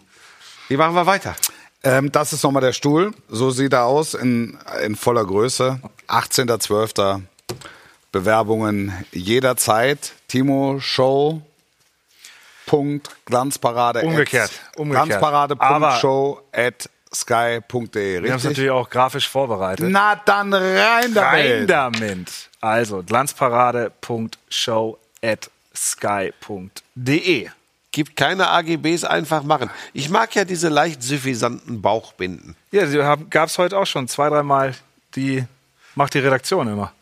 [0.69, 1.35] Wie machen wir weiter?
[1.83, 3.13] Ähm, das ist nochmal der Stuhl.
[3.29, 5.81] So sieht er aus in, in voller Größe.
[6.09, 7.21] 18.12.
[8.13, 10.13] Bewerbungen jederzeit.
[10.29, 11.43] Timo Show.
[12.67, 14.01] Punkt Glanzparade.
[14.03, 15.09] Umgekehrt, at- umgekehrt.
[15.21, 18.23] Glanzparade.show at sky.de.
[18.23, 19.87] Wir haben es natürlich auch grafisch vorbereitet.
[19.91, 21.51] Na dann rein damit.
[21.61, 22.49] Rein damit.
[22.63, 27.51] Also glanzparade.show at sky.de.
[27.95, 29.71] Gibt keine AGBs, einfach machen.
[29.93, 32.57] Ich mag ja diese leicht suffisanten Bauchbinden.
[32.73, 32.99] Ja, sie
[33.31, 34.75] gab es heute auch schon zwei, dreimal.
[35.15, 35.45] Die
[35.95, 36.93] macht die Redaktion immer.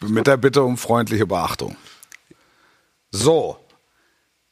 [0.00, 1.76] Mit der Bitte um freundliche Beachtung.
[3.12, 3.60] So.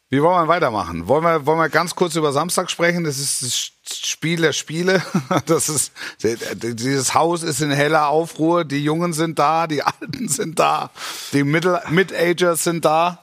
[0.09, 1.09] Wie wollen wir weitermachen?
[1.09, 3.03] Wollen wir, wollen wir ganz kurz über Samstag sprechen?
[3.03, 5.03] Das ist das Spiel der Spiele.
[5.47, 5.91] Das ist,
[6.23, 8.65] dieses Haus ist in heller Aufruhr.
[8.65, 10.91] Die Jungen sind da, die Alten sind da,
[11.33, 13.19] die Middle- Mid-Agers sind da.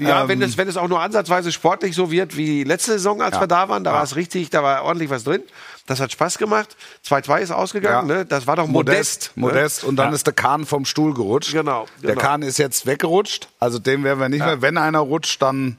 [0.00, 3.20] Ja, Ähm, wenn, es, wenn es auch nur ansatzweise sportlich so wird wie letzte Saison,
[3.20, 3.40] als Ja.
[3.42, 3.96] wir da waren, da Ja.
[3.96, 5.42] war es richtig, da war ordentlich was drin.
[5.86, 6.76] Das hat Spaß gemacht.
[7.04, 8.16] 2-2 ist ausgegangen, Ja.
[8.18, 8.24] ne?
[8.26, 9.32] Das war doch modest.
[9.34, 9.84] Modest, Modest.
[9.84, 11.52] Und dann ist der Kahn vom Stuhl gerutscht.
[11.52, 12.20] Genau, Der genau.
[12.20, 13.48] Kahn ist jetzt weggerutscht.
[13.58, 14.62] Also den werden wir nicht mehr.
[14.62, 15.78] Wenn einer rutscht, dann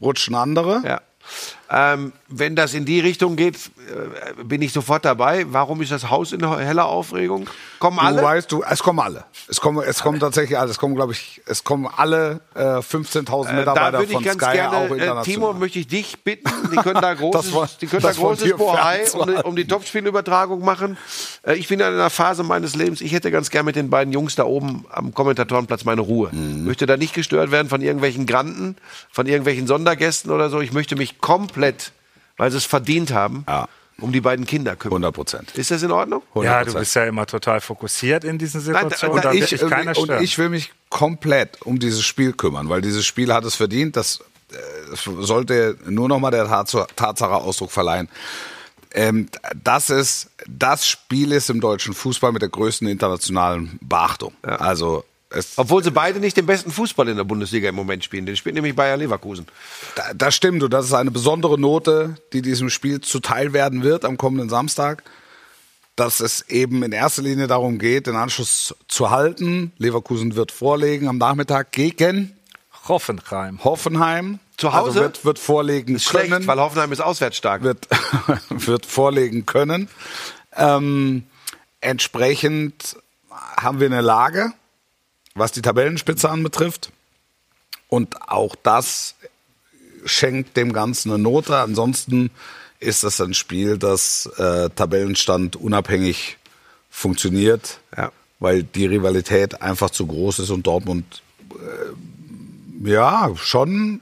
[0.00, 0.82] rutschen andere.
[0.84, 1.00] Ja.
[1.94, 5.46] Ähm, wenn das in die Richtung geht, äh, bin ich sofort dabei.
[5.48, 7.48] Warum ist das Haus in heller Aufregung?
[7.78, 8.20] Kommen alle?
[8.20, 9.24] Du weißt, du, es kommen alle.
[9.48, 10.70] Es kommen, es kommen tatsächlich alle.
[10.70, 14.32] Es kommen, glaube ich, es kommen alle äh, 15.000 Äh, Mitarbeiter da würde von Sky
[14.44, 15.24] auch gerne, äh, international.
[15.24, 19.04] Timo, möchte ich dich bitten, die können da großes, war- die können da großes Bohai
[19.12, 20.96] um, um die Topspielübertragung machen.
[21.46, 24.12] Äh, ich bin in einer Phase meines Lebens, ich hätte ganz gern mit den beiden
[24.12, 26.30] Jungs da oben am Kommentatorenplatz meine Ruhe.
[26.32, 26.64] Mhm.
[26.64, 28.76] Möchte da nicht gestört werden von irgendwelchen Granden,
[29.10, 30.60] von irgendwelchen Sondergästen oder so.
[30.60, 31.92] Ich möchte mich komplett,
[32.36, 33.68] weil sie es verdient haben, Ja.
[34.00, 34.96] um die beiden Kinder kümmern.
[35.04, 35.50] 100 Prozent.
[35.56, 36.22] Ist das in Ordnung?
[36.42, 39.16] Ja, du bist ja immer total fokussiert in diesen da- Situationen.
[39.16, 42.68] da- da wird ich, dich keiner und ich will mich komplett um dieses Spiel kümmern,
[42.68, 43.96] weil dieses Spiel hat es verdient.
[43.96, 44.20] Das
[44.52, 44.56] äh,
[45.20, 48.08] sollte nur noch mal der Tats- Tatsache Ausdruck verleihen.
[48.92, 49.28] Ähm,
[49.62, 54.34] das ist das Spiel ist im deutschen Fußball mit der größten internationalen Beachtung.
[54.42, 55.04] Also
[55.34, 58.26] es, Obwohl sie beide nicht den besten Fußball in der Bundesliga im Moment spielen.
[58.26, 59.46] Den spielt nämlich Bayer Leverkusen.
[59.96, 64.04] Da- Das stimmt und das ist eine besondere Note, die diesem Spiel zuteil werden wird
[64.04, 65.02] am kommenden Samstag.
[65.96, 69.72] Dass es eben in erster Linie darum geht, den Anschluss zu halten.
[69.78, 72.36] Leverkusen wird vorlegen am Nachmittag gegen
[72.88, 73.62] Hoffenheim.
[73.62, 74.40] Hoffenheim.
[74.56, 74.86] Zu Hause?
[74.88, 76.26] Also wird, wird vorlegen Ist können.
[76.28, 77.62] schlecht, weil Hoffenheim ist auswärts stark.
[77.62, 77.86] wird,
[78.50, 79.88] wird vorlegen können.
[80.56, 81.24] Ähm,
[81.80, 82.96] entsprechend
[83.56, 84.52] haben wir eine Lage,
[85.34, 86.90] was die Tabellenspitze anbetrifft.
[87.88, 89.14] Und auch das
[90.04, 91.56] schenkt dem Ganzen eine Note.
[91.58, 92.30] Ansonsten
[92.80, 96.38] ist das ein Spiel, das äh, Tabellenstand unabhängig
[96.90, 98.12] funktioniert, Ja.
[98.38, 104.00] weil die Rivalität einfach zu groß ist und Dortmund äh, ja schon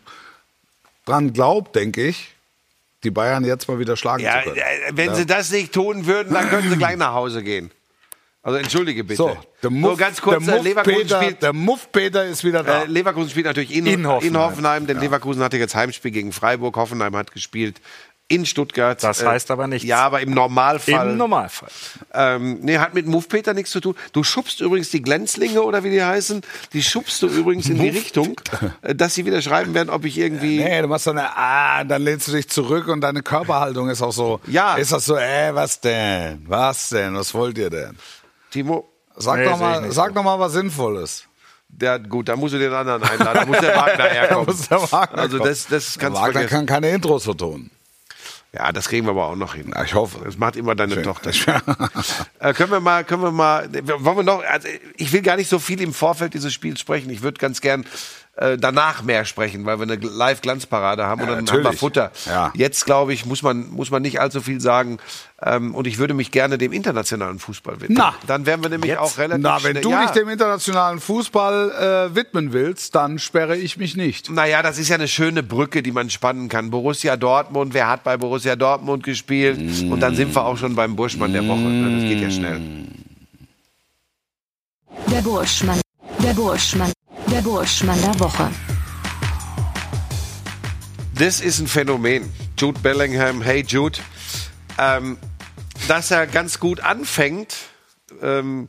[1.06, 2.34] dran glaubt, denke ich,
[3.04, 4.56] die Bayern jetzt mal wieder schlagen Ja, zu können.
[4.60, 7.70] äh, wenn sie das nicht tun würden, dann können sie gleich nach Hause gehen.
[8.44, 9.16] Also entschuldige bitte.
[9.18, 12.24] So, der Nur Muff, ganz kurz, der äh, Muff Leverkusen Peter, spielt, der Muff Peter
[12.24, 12.82] ist wieder da.
[12.82, 14.42] äh, Leverkusen spielt natürlich in, In in Hoffenheim.
[14.42, 17.80] Hoffenheim, denn Leverkusen hatte jetzt Heimspiel gegen Freiburg, Hoffenheim hat gespielt
[18.28, 19.00] in Stuttgart.
[19.02, 19.86] Das Äh, heißt aber nichts.
[19.86, 21.10] Ja, aber im Normalfall.
[21.10, 21.68] Im Normalfall.
[22.14, 23.94] Ähm, nee, hat mit Move Peter nichts zu tun.
[24.12, 26.40] Du schubst übrigens die Glänzlinge oder wie die heißen,
[26.72, 28.40] die schubst du übrigens in die Richtung,
[28.82, 30.58] dass sie wieder schreiben werden, ob ich irgendwie.
[30.64, 34.02] Nee, du machst so eine, ah, dann lehnst du dich zurück und deine Körperhaltung ist
[34.02, 34.40] auch so.
[34.46, 34.76] Ja.
[34.76, 36.42] Ist das so, ey, was denn?
[36.48, 37.14] Was denn?
[37.14, 37.96] Was wollt ihr denn?
[38.52, 41.24] Timo, Sag Nee, doch mal, sag doch mal was Sinnvolles.
[41.68, 44.46] der, gut, da musst du den anderen einladen, da muss der Wagner herkommen.
[44.46, 46.50] Da muss der Wagner also das, das kannst Wagner vergessen.
[46.54, 47.70] kann keine Intros vertonen.
[48.54, 49.72] Ja, das kriegen wir aber auch noch hin.
[49.74, 50.18] Ja, ich hoffe.
[50.24, 51.04] Das macht immer deine Schön.
[51.04, 51.30] Tochter.
[52.38, 55.48] äh, können wir mal, können wir mal, wollen wir noch, also ich will gar nicht
[55.48, 57.08] so viel im Vorfeld dieses Spiels sprechen.
[57.10, 57.86] Ich würde ganz gern
[58.36, 61.80] äh, danach mehr sprechen, weil wir eine Live-Glanzparade haben und Ja, dann haben wir natürlich.
[61.80, 62.12] Futter.
[62.26, 62.50] Ja.
[62.54, 64.96] Jetzt, glaube ich, muss man, muss man nicht allzu viel sagen.
[65.44, 67.98] Ähm, und ich würde mich gerne dem internationalen Fußball widmen.
[67.98, 68.14] Na.
[68.26, 70.02] dann wären wir nämlich auch relativ Na, wenn schnell- du ja.
[70.02, 74.30] dich dem internationalen Fußball äh, widmen willst, dann sperre ich mich nicht.
[74.30, 76.70] Naja, das ist ja eine schöne Brücke, die man spannen kann.
[76.70, 79.58] Borussia Dortmund, wer hat bei Borussia Dortmund gespielt?
[79.90, 81.58] Und dann sind wir auch schon beim Burschmann der Woche.
[81.60, 82.00] ne?
[82.00, 82.60] Das geht ja schnell.
[85.10, 85.80] Der Burschmann.
[86.22, 86.92] Der Burschmann.
[87.32, 88.50] Der Burschmann der Woche.
[91.14, 92.30] Das ist ein Phänomen.
[92.58, 93.98] Jude Bellingham, hey Jude.
[94.76, 95.16] Ähm,
[95.88, 97.56] dass er ganz gut anfängt
[98.20, 98.68] ähm,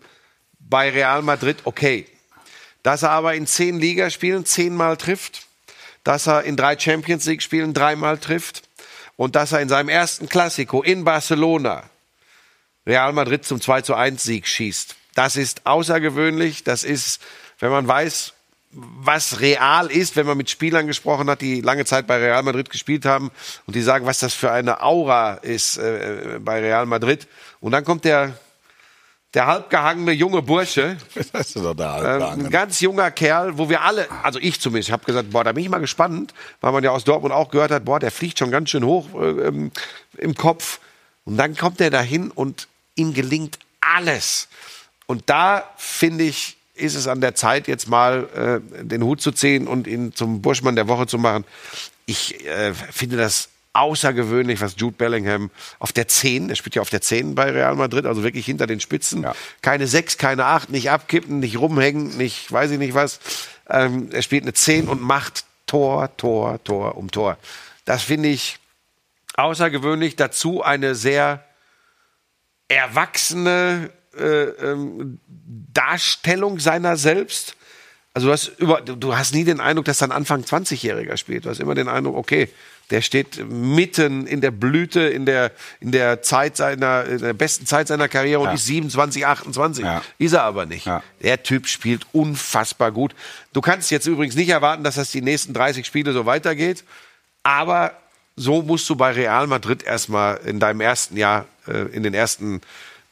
[0.62, 2.08] bei Real Madrid, okay.
[2.84, 5.46] Dass er aber in zehn Ligaspielen zehnmal trifft.
[6.06, 8.64] Dass er in drei Champions League-Spielen dreimal trifft.
[9.18, 11.84] Und dass er in seinem ersten Klassiko in Barcelona
[12.88, 14.96] Real Madrid zum 2 zu 1 Sieg schießt.
[15.16, 16.64] Das ist außergewöhnlich.
[16.64, 17.20] Das ist,
[17.60, 18.33] wenn man weiß,
[18.76, 22.70] was real ist, wenn man mit Spielern gesprochen hat, die lange Zeit bei Real Madrid
[22.70, 23.32] gespielt haben
[23.68, 27.28] und die sagen, was das für eine Aura ist äh, bei Real Madrid.
[27.60, 28.38] Und dann kommt der,
[29.34, 30.98] der halbgehangene junge Bursche,
[31.32, 34.90] Das ist doch der ähm, ein ganz junger Kerl, wo wir alle, also ich zumindest,
[34.90, 37.50] ich habe gesagt, boah, da bin ich mal gespannt, weil man ja aus Dortmund auch
[37.50, 39.72] gehört hat, boah, der fliegt schon ganz schön hoch äh, ähm,
[40.18, 40.80] im Kopf.
[41.26, 44.48] Und dann kommt er dahin und ihm gelingt alles.
[45.06, 49.32] Und da finde ich, ist es an der Zeit, jetzt mal äh, den Hut zu
[49.32, 51.46] ziehen und ihn zum Burschmann der Woche zu machen.
[52.06, 55.50] Ich äh, finde das außergewöhnlich, was Jude Bellingham
[55.80, 58.68] auf der 10, der spielt ja auf der 10 bei Real Madrid, also wirklich hinter
[58.68, 59.24] den Spitzen.
[59.24, 59.36] Ja.
[59.62, 63.20] Keine 6, keine 8, nicht abkippen, nicht rumhängen, nicht weiß ich nicht was.
[63.70, 67.38] Ähm, er spielt eine 10 und macht Tor, Tor, Tor um Tor.
[67.86, 68.60] Das finde ich
[69.36, 70.16] außergewöhnlich.
[70.16, 71.44] Dazu eine sehr
[72.68, 75.20] erwachsene äh, ähm,
[75.74, 77.56] Darstellung seiner selbst.
[78.14, 81.46] Also du hast, über, du hast nie den Eindruck, dass da ein Anfang 20-Jähriger spielt.
[81.46, 82.48] Du hast immer den Eindruck, okay,
[82.92, 87.66] der steht mitten in der Blüte, in der, in der Zeit seiner, in der besten
[87.66, 88.54] Zeit seiner Karriere und Ja.
[88.54, 89.84] ist 27, 28.
[89.86, 90.04] Ja.
[90.20, 90.86] Ist er aber nicht.
[90.86, 91.02] Ja.
[91.24, 93.16] Der Typ spielt unfassbar gut.
[93.54, 96.84] Du kannst jetzt übrigens nicht erwarten, dass das die nächsten 30 Spiele so weitergeht.
[97.42, 97.94] Aber
[98.36, 102.62] so musst du bei Real Madrid erstmal in deinem ersten Jahr, äh, in den ersten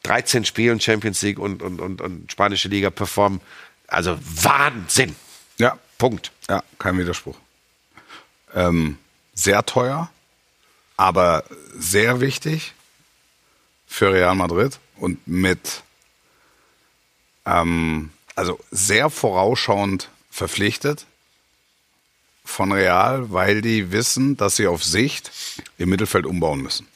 [0.04, 3.42] 13 Spielen Champions League und, und, und, und spanische Liga performen.
[3.88, 5.16] Also Wahnsinn.
[5.58, 6.32] Ja, Punkt.
[6.50, 7.38] ja, kein Widerspruch.
[8.54, 8.98] Ähm,
[9.34, 10.10] sehr teuer,
[10.98, 11.44] aber
[11.74, 12.74] sehr wichtig
[13.88, 15.84] für Real Madrid und mit,
[17.46, 21.06] ähm, also sehr vorausschauend verpflichtet
[22.44, 25.32] von Real, weil die wissen, dass sie auf Sicht
[25.78, 26.88] im Mittelfeld umbauen müssen.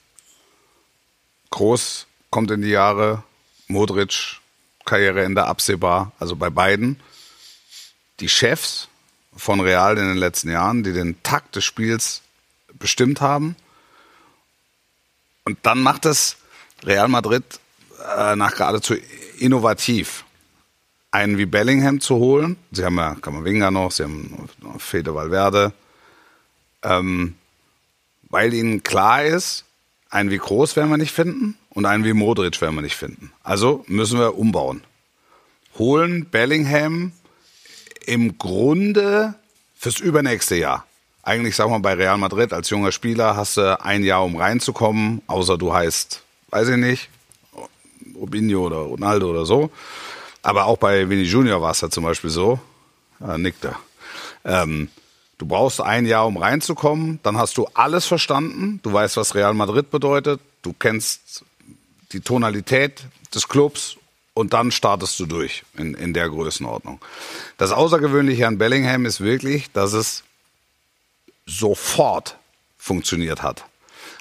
[1.52, 3.24] Groß kommt in die Jahre,
[3.70, 4.42] Modric,
[4.84, 7.00] Karriereende absehbar, also bei beiden.
[8.20, 8.90] Die Chefs
[9.38, 12.24] von Real in den letzten Jahren, die den Takt des Spiels
[12.74, 13.56] bestimmt haben.
[15.46, 16.36] Und dann macht es
[16.84, 17.46] Real Madrid
[18.18, 18.96] äh, nach geradezu
[19.40, 20.26] innovativ,
[21.12, 22.58] einen wie Bellingham zu holen.
[22.74, 25.72] Sie haben ja Kamavinga noch, sie haben Fede Valverde.
[26.84, 27.36] Ähm,
[28.24, 29.65] weil ihnen klar ist,
[30.16, 33.34] einen wie Groß werden wir nicht finden und einen wie Modric werden wir nicht finden.
[33.44, 34.82] Also müssen wir umbauen.
[35.78, 37.12] Holen Bellingham
[38.06, 39.36] im Grunde
[39.78, 40.86] fürs übernächste Jahr.
[41.22, 45.22] Eigentlich sagen wir bei Real Madrid als junger Spieler hast du ein Jahr, um reinzukommen,
[45.28, 47.10] außer du heißt, weiß ich nicht,
[48.16, 49.70] Robinho oder Ronaldo oder so.
[50.44, 52.60] Aber auch bei Vini Junior war es ja zum Beispiel so.
[53.20, 53.80] Ja, nickt er.
[54.46, 54.88] Ähm,
[55.38, 57.20] du brauchst ein Jahr, um reinzukommen.
[57.24, 58.80] Dann hast du alles verstanden.
[58.84, 60.40] Du weißt, was Real Madrid bedeutet.
[60.62, 61.44] Du kennst
[62.12, 63.98] die Tonalität des Clubs
[64.34, 67.00] und dann startest du durch in, in der Größenordnung.
[67.58, 70.24] Das Außergewöhnliche an Bellingham ist wirklich, dass es
[71.46, 72.38] sofort
[72.78, 73.66] funktioniert hat.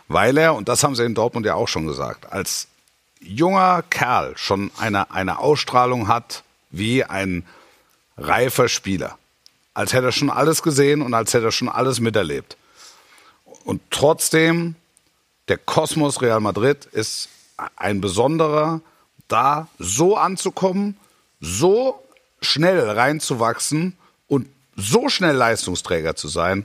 [0.08, 2.68] Weil er, und das haben sie in Dortmund ja auch schon gesagt, als
[3.20, 7.46] junger Kerl schon eine, eine Ausstrahlung hat wie ein
[8.16, 9.18] reifer Spieler.
[9.74, 12.56] Als hätte er schon alles gesehen und als hätte er schon alles miterlebt.
[13.64, 14.76] Und trotzdem,
[15.48, 17.28] der Kosmos Real Madrid ist
[17.76, 18.80] ein besonderer,
[19.28, 20.96] da so anzukommen,
[21.40, 22.02] so
[22.40, 23.96] schnell reinzuwachsen
[24.28, 26.64] und so schnell Leistungsträger zu sein,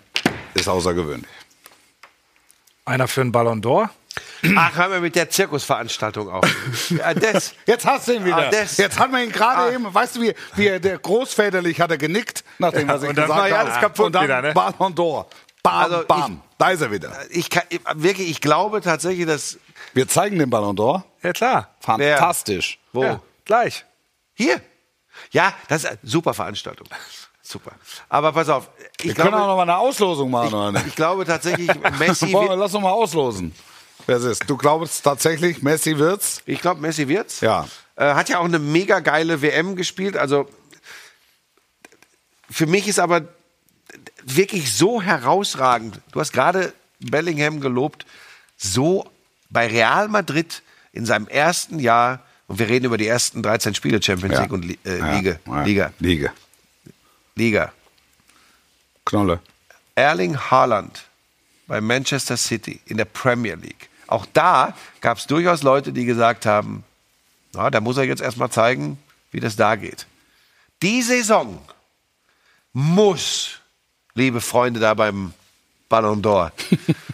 [0.53, 1.29] ist außergewöhnlich.
[2.85, 3.89] Einer für einen Ballon d'Or.
[4.55, 6.45] Ach, hören wir mit der Zirkusveranstaltung auf.
[6.89, 7.53] Ja, das.
[7.65, 8.47] Jetzt hast du ihn wieder.
[8.47, 9.71] Ah, das- Jetzt hat man ihn gerade Ah.
[9.71, 13.15] eben, weißt du, wie, wie er- der großväterlich hat er genickt, nachdem was ich und
[13.15, 13.69] gesagt war ja habe.
[13.69, 14.53] alles kaputt und dann wieder, ne?
[14.53, 15.25] Ballon d'Or.
[15.61, 16.41] Bam, Also bam.
[16.57, 17.13] Da ist er wieder.
[17.29, 19.57] Ich kann, ich- wirklich, ich glaube tatsächlich, dass.
[19.93, 21.03] Wir zeigen den Ballon d'Or.
[21.21, 21.75] Ja, klar.
[21.79, 22.79] Fantastisch.
[22.93, 23.03] Wo?
[23.03, 23.85] Ja, gleich.
[24.33, 24.61] Hier.
[25.31, 26.87] Ja, das ist eine super Veranstaltung.
[27.41, 27.71] Super.
[28.07, 28.69] Aber pass auf.
[28.99, 31.67] Ich Wir können auch glaube, noch mal eine Auslosung machen, oder ich, ich glaube tatsächlich,
[31.99, 33.53] Messi wir- wird, Lass uns mal auslosen.
[34.07, 34.49] Wer es ist.
[34.49, 36.41] Du glaubst tatsächlich, Messi wird's?
[36.45, 37.41] ich glaube, Messi wird's.
[37.41, 37.67] Ja.
[37.95, 40.17] Äh, hat ja auch eine mega geile WM gespielt.
[40.17, 40.49] Also
[42.49, 43.27] für mich ist aber
[44.23, 45.99] wirklich so herausragend.
[46.11, 48.05] Du hast gerade Bellingham gelobt,
[48.57, 49.09] so
[49.49, 54.01] bei Real Madrid in seinem ersten Jahr, und wir reden über die ersten 13 Spiele
[54.01, 54.41] Champions Ja.
[54.41, 55.15] League und äh, Ja.
[55.17, 55.63] Liga, Ja.
[55.63, 56.33] Liga, Liga.
[57.35, 57.71] Liga.
[59.05, 59.39] Knolle.
[59.95, 61.03] Erling Haaland
[61.67, 63.88] bei Manchester City in der Premier League.
[64.09, 66.83] Auch da gab es durchaus Leute, die gesagt haben,
[67.53, 68.97] na, da muss er jetzt erstmal zeigen,
[69.31, 70.07] wie das da geht.
[70.81, 71.61] Die Saison
[72.73, 73.59] muss,
[74.15, 75.33] liebe Freunde da beim
[75.89, 76.51] Ballon d'Or,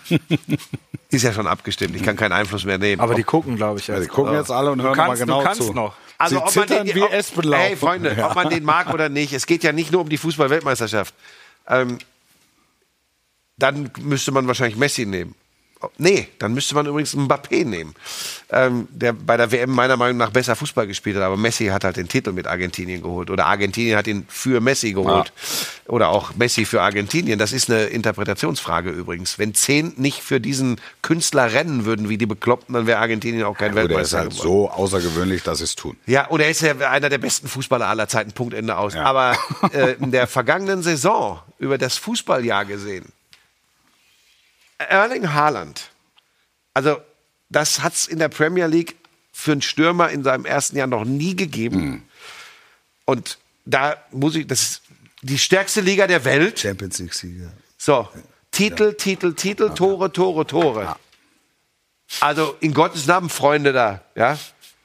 [1.09, 1.95] ist ja schon abgestimmt.
[1.95, 3.01] Ich kann keinen Einfluss mehr nehmen.
[3.01, 3.87] Aber die gucken, glaube ich.
[3.87, 4.11] Ja, die jetzt.
[4.11, 5.73] gucken jetzt alle und hören kannst- mal genau du kannst zu.
[5.73, 5.95] noch.
[6.17, 7.59] Also Sie ob man den, wie ob, Espenlaub.
[7.59, 8.29] Hey Freunde, Ja.
[8.29, 11.13] ob man den mag oder nicht, es geht ja nicht nur um die Fußball-Weltmeisterschaft.
[11.67, 11.97] Ähm,
[13.57, 15.35] dann müsste man wahrscheinlich Messi nehmen.
[15.97, 17.93] Nee, dann müsste man übrigens Mbappé nehmen,
[18.49, 21.23] ähm, der bei der WM meiner Meinung nach besser Fußball gespielt hat.
[21.23, 23.29] Aber Messi hat halt den Titel mit Argentinien geholt.
[23.29, 25.31] Oder Argentinien hat ihn für Messi geholt.
[25.87, 27.37] Oder auch Messi für Argentinien.
[27.39, 29.37] Das ist eine Interpretationsfrage übrigens.
[29.39, 33.57] Wenn zehn nicht für diesen Künstler rennen würden wie die Bekloppten, dann wäre Argentinien auch
[33.57, 34.47] kein Gut, er ist Weltmeister halt geworden.
[34.47, 35.97] so außergewöhnlich, dass sie es tun.
[36.05, 38.93] Ja, und er ist ja einer der besten Fußballer aller Zeiten, Punkt, Ende aus.
[38.93, 39.03] Ja.
[39.03, 39.37] Aber
[39.73, 43.05] äh, in der vergangenen Saison, über das Fußballjahr gesehen,
[44.77, 45.89] Erling Haaland,
[46.73, 46.97] also
[47.49, 48.95] das hat es in der Premier League
[49.31, 52.07] für einen Stürmer in seinem ersten Jahr noch nie gegeben.
[53.05, 54.81] Und da muss ich, das ist
[55.21, 56.59] die stärkste Liga der Welt.
[56.59, 57.51] Champions League-Sieger.
[57.77, 58.09] So,
[58.51, 60.95] Titel, Titel, Titel, Tore, Tore, Tore.
[62.19, 64.37] Also in Gottes Namen, Freunde da, ja,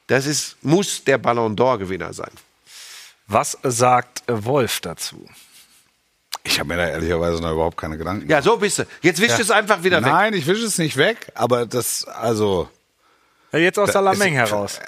[0.07, 2.33] das ist, muss der Ballon d'Or-Gewinner sein.
[3.27, 5.29] Was sagt Wolf dazu?
[6.43, 8.87] Ich habe mir da ehrlicherweise noch überhaupt keine Gedanken Ja, so bist du.
[9.03, 10.11] Jetzt wischst du es einfach wieder weg.
[10.11, 12.69] Nein, ich wische es nicht weg, aber das, also,
[13.53, 14.81] Ja, jetzt aus Salameng heraus.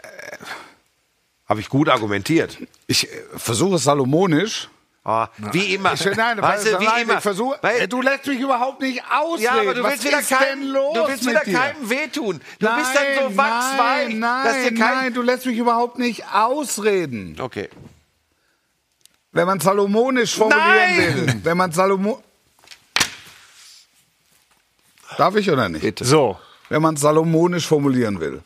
[1.48, 2.56] Habe ich gut argumentiert.
[2.86, 4.68] ich äh, versuche es salomonisch.
[5.04, 5.94] Ah, wie immer.
[5.94, 7.14] Ich, nein, weißt du, wie nein, immer.
[7.16, 9.42] ich versuche, Weil- Ey, du lässt mich überhaupt nicht ausreden.
[9.42, 12.40] ja, aber du willst wieder los du willst wieder keinem wehtun.
[12.60, 15.58] Du nein, bist dann so wachsweich, nein, nein, dass dir kein nein, du lässt mich
[15.58, 17.36] überhaupt nicht ausreden.
[17.40, 17.68] Okay.
[19.32, 21.26] Wenn man salomonisch formulieren Nein!
[21.26, 22.22] will, wenn man Salomo
[25.16, 25.98] Darf ich oder nicht?
[26.04, 28.42] So, Wenn man salomonisch formulieren will,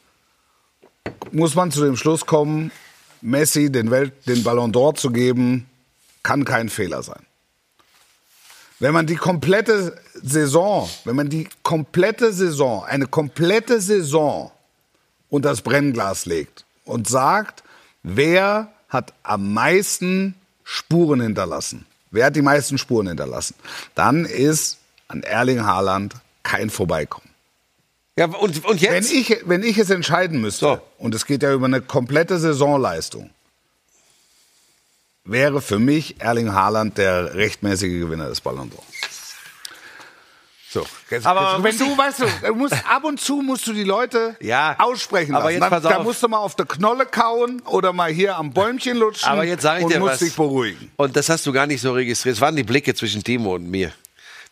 [1.31, 2.73] muss man zu dem Schluss kommen,
[3.21, 5.69] Messi den, Welt, den Ballon d'Or zu geben,
[6.23, 7.25] kann kein Fehler sein.
[8.79, 14.51] Wenn man die komplette Saison, wenn man die komplette Saison, eine komplette Saison
[15.31, 17.63] unter das Brennglas legt und sagt,
[18.03, 20.35] wer hat am meisten
[20.69, 23.55] Spuren hinterlassen, wer hat die meisten Spuren hinterlassen,
[23.95, 27.29] dann ist an Erling Haaland kein Vorbeikommen.
[28.19, 29.13] Ja, und, und Wenn jetzt?
[29.13, 30.81] ich, wenn ich es entscheiden müsste, So.
[30.99, 33.31] und es geht ja über eine komplette Saisonleistung,
[35.25, 38.83] wäre für mich Erling Haaland der rechtmäßige Gewinner des Ballon d'Or.
[40.81, 43.85] So, jetzt, Aber jetzt, wenn du, weißt du, musst, ab und zu musst du die
[43.85, 45.61] Leute Ja, aussprechen aber lassen.
[45.63, 46.05] jetzt pass da auf.
[46.05, 49.63] musst du mal auf der Knolle kauen oder mal hier am Bäumchen lutschen Aber jetzt
[49.63, 50.19] sage ich und dir musst was.
[50.21, 50.91] dich beruhigen.
[50.97, 52.35] Und das hast du gar nicht so registriert.
[52.37, 53.93] Es waren die Blicke zwischen Timo und mir.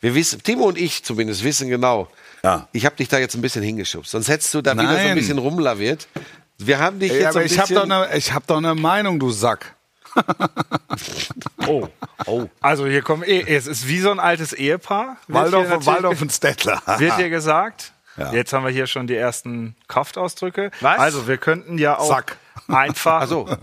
[0.01, 2.09] Wir wissen, Timo und ich zumindest wissen genau.
[2.43, 2.69] Ja.
[2.73, 4.11] Ich habe dich da jetzt ein bisschen hingeschubst.
[4.11, 5.15] Sonst hättest du da wieder so ein Nein.
[5.17, 6.09] bisschen rumlaviert.
[6.59, 8.75] Wir haben dich Ja, jetzt aber ein ich habe doch, eine- ich hab doch eine
[8.75, 9.75] Meinung, du Sack.
[11.67, 11.89] oh,
[12.27, 12.47] oh.
[12.61, 15.17] Also hier kommen, eh, es ist wie so ein altes Ehepaar.
[15.29, 16.83] Waldorf, hier natürlich Waldorf und Stettler.
[16.99, 17.93] Wird dir gesagt?
[18.17, 18.33] Ja.
[18.33, 20.71] Jetzt haben wir hier schon die ersten Kraftausdrücke.
[20.81, 20.99] Was?
[20.99, 22.37] Also wir könnten ja auch Sack.
[22.69, 23.23] einfach.
[23.23, 23.49] Ach so.
[23.49, 23.57] Ja,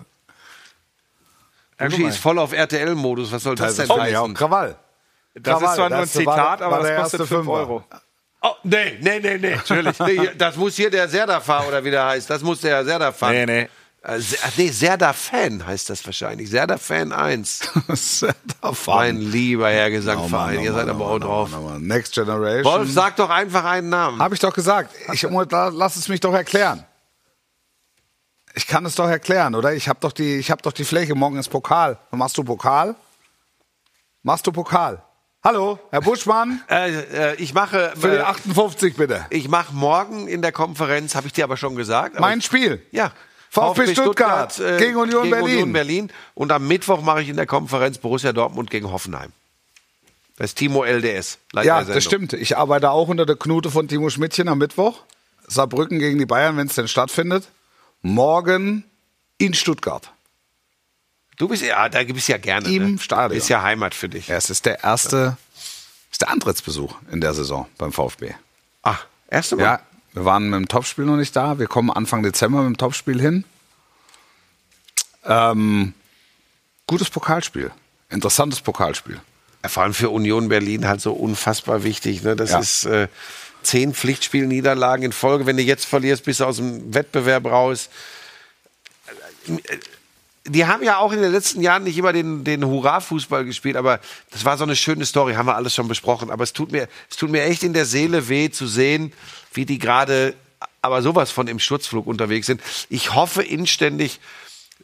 [1.87, 3.31] guck Uschi ist voll auf RTL-Modus.
[3.31, 4.33] Was soll das, Das denn ist ja auch heißen?
[4.35, 4.75] Krawall.
[5.33, 7.51] das ist Krawall, zwar nur ein Zitat, war aber das kostet erste 5 Fünfer.
[7.51, 7.83] Euro.
[8.43, 9.55] Oh, nee, nee, nee, nee.
[9.55, 9.99] Natürlich.
[10.05, 12.29] Nee, das muss hier der Serda-Fahr oder wie der heißt.
[12.29, 13.31] Das muss der Serda-Fahr.
[13.31, 13.69] Nee, nee.
[14.03, 16.49] Äh, ach nee, Serda-Fan heißt das wahrscheinlich.
[16.49, 17.61] Serda-Fan 1.
[18.87, 20.59] Mein lieber Herr Gesangverein.
[20.61, 21.49] Ihr seid aber auch drauf.
[21.79, 22.65] Next Generation.
[22.65, 24.19] Wolf, sag doch einfach einen Namen.
[24.19, 24.95] Habe ich doch gesagt.
[25.13, 26.83] Ich, lass es mich doch erklären.
[28.53, 29.73] Ich kann es doch erklären, oder?
[29.73, 31.13] Ich habe doch die, ich habe doch die Fläche.
[31.15, 31.97] Morgen ist Pokal.
[32.09, 32.95] Machst du Pokal?
[34.23, 35.03] Machst du Pokal?
[35.43, 39.25] Hallo, Herr Buschmann, Äh, äh, ich mache, für die äh, 58 bitte.
[39.31, 42.19] ich mache morgen in der Konferenz, habe ich dir aber schon gesagt.
[42.19, 42.85] Mein ich, Spiel.
[42.91, 43.11] Ja.
[43.51, 45.33] VfB Stuttgart gegen Union Berlin.
[45.33, 46.11] äh, Union Berlin.
[46.33, 49.33] Und am Mittwoch mache ich in der Konferenz Borussia Dortmund gegen Hoffenheim.
[50.37, 51.37] Das ist Timo LDS.
[51.61, 52.31] Ja, das stimmt.
[52.31, 55.03] Ich arbeite auch unter der Knute von Timo Schmidtchen am Mittwoch.
[55.47, 57.49] Saarbrücken gegen die Bayern, wenn es denn stattfindet.
[58.01, 58.85] Morgen
[59.37, 60.11] in Stuttgart.
[61.37, 62.69] Du bist ja, da bist ja gerne.
[62.69, 62.99] Im ne?
[62.99, 63.37] Stadion.
[63.37, 64.29] Ist ja Heimat für dich.
[64.29, 65.35] Ja, es ist der erste,
[66.09, 68.33] ist der Antrittsbesuch in der Saison beim VfB.
[68.81, 69.63] Ach, erste Mal.
[69.63, 69.81] Ja,
[70.13, 71.59] wir waren mit dem Topspiel noch nicht da.
[71.59, 73.43] Wir kommen Anfang Dezember mit dem Topspiel hin.
[75.25, 75.93] Ähm,
[76.87, 77.71] gutes Pokalspiel.
[78.09, 79.21] Interessantes Pokalspiel.
[79.65, 82.23] Vor allem für Union Berlin halt so unfassbar wichtig.
[82.23, 82.35] Ne?
[82.35, 82.59] Das Ja.
[82.59, 83.07] ist äh,
[83.63, 85.45] zehn Pflichtspielniederlagen in Folge.
[85.45, 87.89] Wenn du jetzt verlierst, bist du aus dem Wettbewerb raus.
[90.47, 93.99] Die haben ja auch in den letzten Jahren nicht immer den, den Hurra-Fußball gespielt, aber
[94.31, 96.31] das war so eine schöne Story, haben wir alles schon besprochen.
[96.31, 99.13] Aber es tut mir, es tut mir echt in der Seele weh zu sehen,
[99.53, 100.33] wie die gerade
[100.81, 102.61] aber sowas von im Sturzflug unterwegs sind.
[102.89, 104.19] Ich hoffe inständig,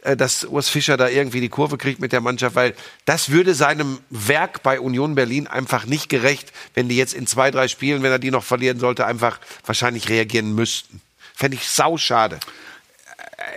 [0.03, 3.55] äh, dass Urs Fischer da irgendwie die Kurve kriegt mit der Mannschaft, weil das würde
[3.55, 8.03] seinem Werk bei Union Berlin einfach nicht gerecht, wenn die jetzt in zwei, drei Spielen,
[8.03, 11.01] wenn er die noch verlieren sollte, einfach wahrscheinlich reagieren müssten.
[11.35, 12.39] Fände ich sau schade.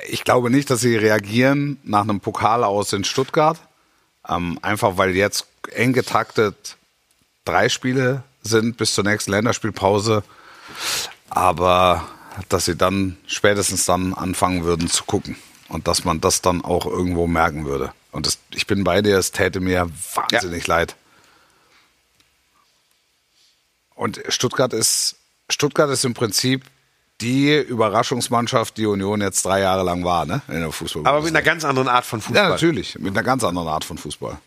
[0.09, 3.59] Ich glaube nicht, dass sie reagieren nach einem Pokal aus in Stuttgart.
[4.28, 6.76] Ähm, einfach weil jetzt eng getaktet
[7.45, 10.22] drei Spiele sind bis zur nächsten Länderspielpause.
[11.31, 12.07] Aber
[12.49, 15.37] dass sie dann spätestens dann anfangen würden zu gucken.
[15.68, 17.93] Und dass man das dann auch irgendwo merken würde.
[18.12, 20.97] Und das, ich bin bei dir, es täte mir wahnsinnig leid.
[23.95, 25.16] Und Stuttgart ist,
[25.49, 26.64] Stuttgart ist im Prinzip
[27.20, 30.42] die Überraschungsmannschaft, die Union jetzt drei Jahre lang war, ne?
[30.48, 31.06] In der Fußball.
[31.06, 32.44] Aber mit einer ganz anderen Art von Fußball.
[32.44, 32.98] Ja, natürlich.
[32.98, 34.38] Mit einer ganz anderen Art von Fußball.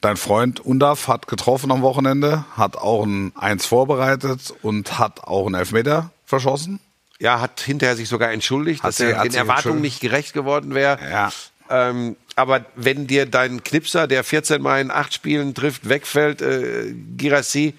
[0.00, 5.46] Dein Freund Undaf hat getroffen am Wochenende, hat auch ein Eins vorbereitet und hat auch
[5.46, 6.80] einen Elfmeter verschossen.
[7.18, 10.98] Ja, hat hinterher sich sogar entschuldigt, Hat dass er den Erwartungen nicht gerecht geworden wäre.
[11.10, 11.30] Ja.
[11.70, 16.92] Ähm, aber wenn dir dein Knipser, der 14 Mal in acht Spielen trifft, wegfällt, äh,
[17.16, 17.74] Girassi,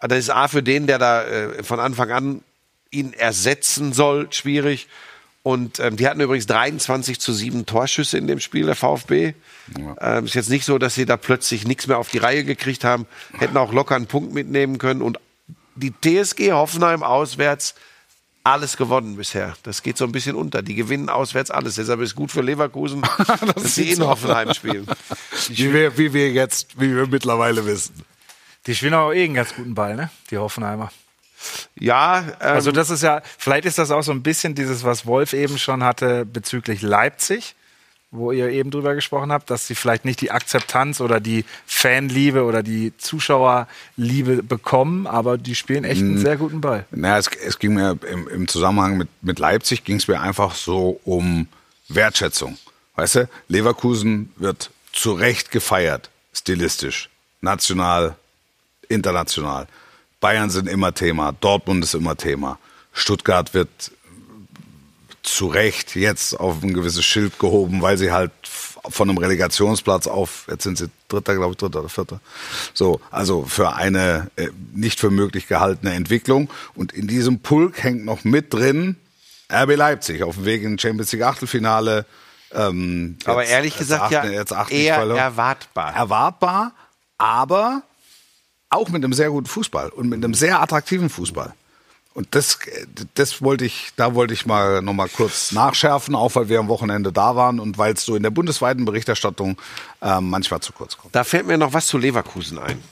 [0.00, 2.40] das ist A für den, der da äh, von Anfang an
[2.90, 4.88] ihn ersetzen soll, schwierig.
[5.42, 9.34] Und ähm, die hatten übrigens 23 zu 7 Torschüsse in dem Spiel, der VfB.
[10.00, 12.84] Ähm, ist jetzt nicht so, dass sie da plötzlich nichts mehr auf die Reihe gekriegt
[12.84, 13.06] haben.
[13.38, 15.00] Hätten auch locker einen Punkt mitnehmen können.
[15.00, 15.18] Und
[15.74, 17.74] die TSG Hoffenheim auswärts
[18.44, 19.56] alles gewonnen bisher.
[19.62, 20.62] Das geht so ein bisschen unter.
[20.62, 21.76] Die gewinnen auswärts alles.
[21.76, 23.02] Deshalb ist gut für Leverkusen,
[23.54, 24.86] dass sie in Hoffenheim spielen.
[25.48, 27.94] Wie wir, wie wir jetzt, wie wir mittlerweile wissen.
[28.66, 30.10] Die spielen auch eh einen ganz guten Ball, ne?
[30.30, 30.90] Die Hoffenheimer.
[31.78, 35.06] Ja, ähm, Also das ist ja, vielleicht ist das auch so ein bisschen dieses, was
[35.06, 37.54] Wolf eben schon hatte bezüglich Leipzig,
[38.10, 42.44] wo ihr eben drüber gesprochen habt, dass sie vielleicht nicht die Akzeptanz oder die Fanliebe
[42.44, 46.86] oder die Zuschauerliebe bekommen, aber die spielen echt einen sehr guten Ball.
[46.90, 50.54] Naja, es, es ging mir im, im Zusammenhang mit, mit Leipzig ging es mir einfach
[50.54, 51.48] so um
[51.88, 52.56] Wertschätzung.
[52.96, 57.10] Weißt du, Leverkusen wird zu Recht gefeiert, stilistisch,
[57.40, 58.16] national,
[58.88, 59.68] international.
[60.20, 62.58] Bayern sind immer Thema, Dortmund ist immer Thema.
[62.92, 63.68] Stuttgart wird
[65.22, 70.46] zu Recht jetzt auf ein gewisses Schild gehoben, weil sie halt von einem Relegationsplatz auf,
[70.48, 72.20] jetzt sind sie Dritter, glaube ich, Dritter oder Vierter.
[72.72, 76.48] So, also für eine äh, nicht für möglich gehaltene Entwicklung.
[76.74, 78.96] Und in diesem Pulk hängt noch mit drin
[79.52, 82.06] RB Leipzig auf dem Weg in Champions League Achtelfinale.
[82.52, 85.18] Ähm, aber jetzt- ehrlich gesagt ja jetzt eher verloren.
[85.18, 85.94] erwartbar.
[85.94, 86.72] Erwartbar,
[87.18, 87.82] aber
[88.70, 91.54] auch mit einem sehr guten Fußball und mit einem sehr attraktiven Fußball.
[92.14, 92.58] Und das,
[93.14, 96.66] das wollte ich, da wollte ich mal noch mal kurz nachschärfen, auch weil wir am
[96.66, 99.56] Wochenende da waren und weil es so in der bundesweiten Berichterstattung
[100.02, 101.14] ähm, manchmal zu kurz kommt.
[101.14, 102.82] Da fällt mir noch was zu Leverkusen ein.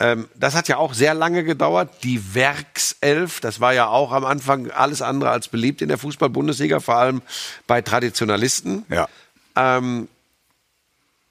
[0.00, 1.88] Ähm, das hat ja auch sehr lange gedauert.
[2.02, 6.80] Die Werkself, das war ja auch am Anfang alles andere als beliebt in der Fußball-Bundesliga,
[6.80, 7.22] vor allem
[7.66, 8.84] bei Traditionalisten.
[8.90, 9.08] Ja.
[9.56, 10.08] Ähm,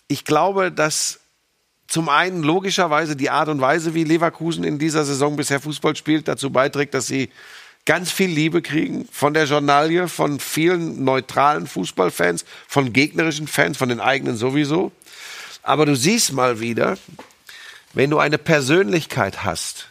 [0.08, 1.20] ich glaube, dass
[1.88, 6.28] zum einen logischerweise die Art und Weise, wie Leverkusen in dieser Saison bisher Fußball spielt,
[6.28, 7.30] dazu beiträgt, dass sie
[7.86, 13.90] ganz viel Liebe kriegen von der Journalie, von vielen neutralen Fußballfans, von gegnerischen Fans, von
[13.90, 14.92] den eigenen sowieso.
[15.62, 16.98] Aber du siehst mal wieder,
[17.94, 19.90] wenn du eine Persönlichkeit hast,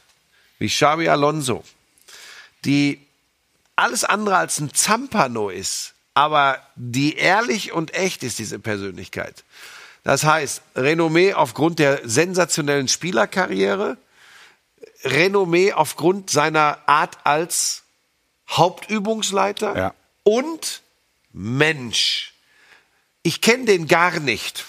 [0.59, 1.65] wie Xabi Alonso,
[2.65, 3.01] die
[3.77, 9.45] alles andere als ein Zampano ist, aber die ehrlich und echt ist, diese Persönlichkeit.
[10.05, 13.97] Das heißt, Renommee aufgrund der sensationellen Spielerkarriere,
[15.05, 17.83] Renommee aufgrund seiner Art als
[18.51, 19.95] Hauptübungsleiter Ja.
[20.25, 20.83] und
[21.33, 22.35] Mensch.
[23.23, 24.65] Ich kenne den gar nicht.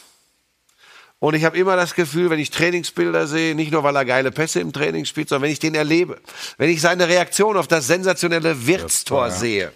[1.20, 4.32] Und ich habe immer das Gefühl, wenn ich Trainingsbilder sehe, nicht nur weil er geile
[4.32, 6.20] Pässe im Training spielt, sondern wenn ich den erlebe,
[6.58, 9.72] wenn ich seine Reaktion auf das sensationelle Wirtstor sehe,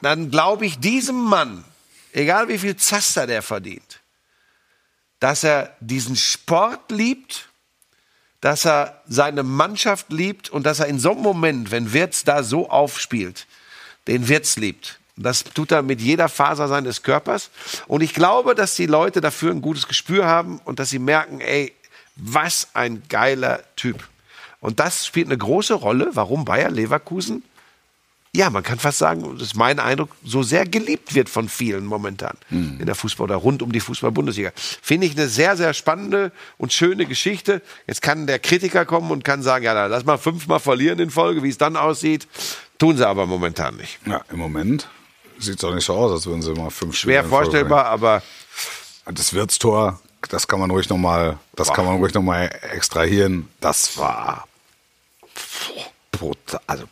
[0.00, 1.64] dann glaube ich diesem Mann,
[2.12, 3.97] egal wie viel Zaster der verdient,
[5.20, 7.48] dass er diesen Sport liebt,
[8.40, 12.42] dass er seine Mannschaft liebt und dass er in so einem Moment, wenn Wirtz da
[12.42, 13.46] so aufspielt,
[14.06, 14.98] den Wirtz liebt.
[15.16, 17.50] Das tut er mit jeder Faser seines Körpers.
[17.88, 21.40] Und ich glaube, dass die Leute dafür ein gutes Gespür haben und dass sie merken,
[21.40, 21.72] ey,
[22.14, 24.08] was ein geiler Typ.
[24.60, 27.42] Und das spielt eine große Rolle, warum Bayer Leverkusen,
[28.38, 31.84] ja, man kann fast sagen, das ist mein Eindruck, so sehr geliebt wird von vielen
[31.84, 34.52] momentan in der Fußball oder rund um die Fußball-Bundesliga.
[34.54, 37.62] Finde ich eine sehr, sehr spannende und schöne Geschichte.
[37.88, 41.42] Jetzt kann der Kritiker kommen und kann sagen, ja, lass mal fünfmal verlieren in Folge,
[41.42, 42.28] wie es dann aussieht.
[42.78, 43.98] Tun sie aber momentan nicht.
[44.06, 44.88] Ja, im Moment
[45.40, 47.44] sieht es auch nicht so aus, als würden sie mal fünf Schwer Spiele in Folge
[47.46, 48.22] vorstellbar, aber.
[49.06, 53.48] Das Wirtstor, das kann man ruhig noch mal, das kann man ruhig noch mal extrahieren.
[53.60, 54.46] Das war
[56.12, 56.84] brutal, also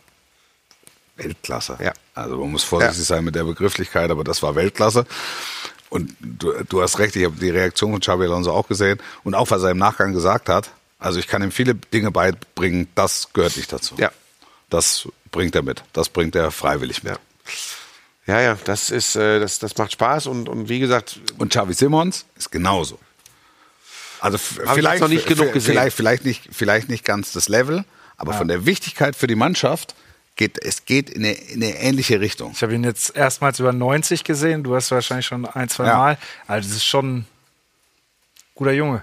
[1.17, 1.77] Weltklasse.
[1.81, 1.93] Ja.
[2.15, 3.03] Also man muss vorsichtig Ja.
[3.05, 5.05] sein mit der Begrifflichkeit, aber das war Weltklasse.
[5.89, 9.35] Und du, du hast recht, ich habe die Reaktion von Xabi Alonso auch gesehen und
[9.35, 10.71] auch was er im Nachgang gesagt hat.
[10.99, 13.95] Also ich kann ihm viele Dinge beibringen, das gehört nicht dazu.
[13.97, 14.11] Ja.
[14.69, 15.83] Das bringt er mit.
[15.93, 17.13] Das bringt er freiwillig mit.
[18.25, 18.35] Ja.
[18.35, 21.73] ja, ja, das ist, äh, das, das macht Spaß und, und wie gesagt, Und Xavi
[21.73, 22.99] Simons ist genauso.
[24.19, 25.73] Also vielleicht, noch nicht genug gesehen.
[25.73, 27.85] vielleicht, vielleicht, nicht, vielleicht nicht ganz das Level,
[28.17, 29.93] aber von der Wichtigkeit für die Mannschaft
[30.37, 32.51] geht es geht in eine, in eine ähnliche Richtung.
[32.53, 34.63] Ich habe ihn jetzt erstmals über 90 gesehen.
[34.63, 35.97] Du hast wahrscheinlich schon ein, zwei Ja.
[35.97, 36.17] Mal.
[36.47, 37.27] Also das ist schon ein
[38.55, 39.01] guter Junge.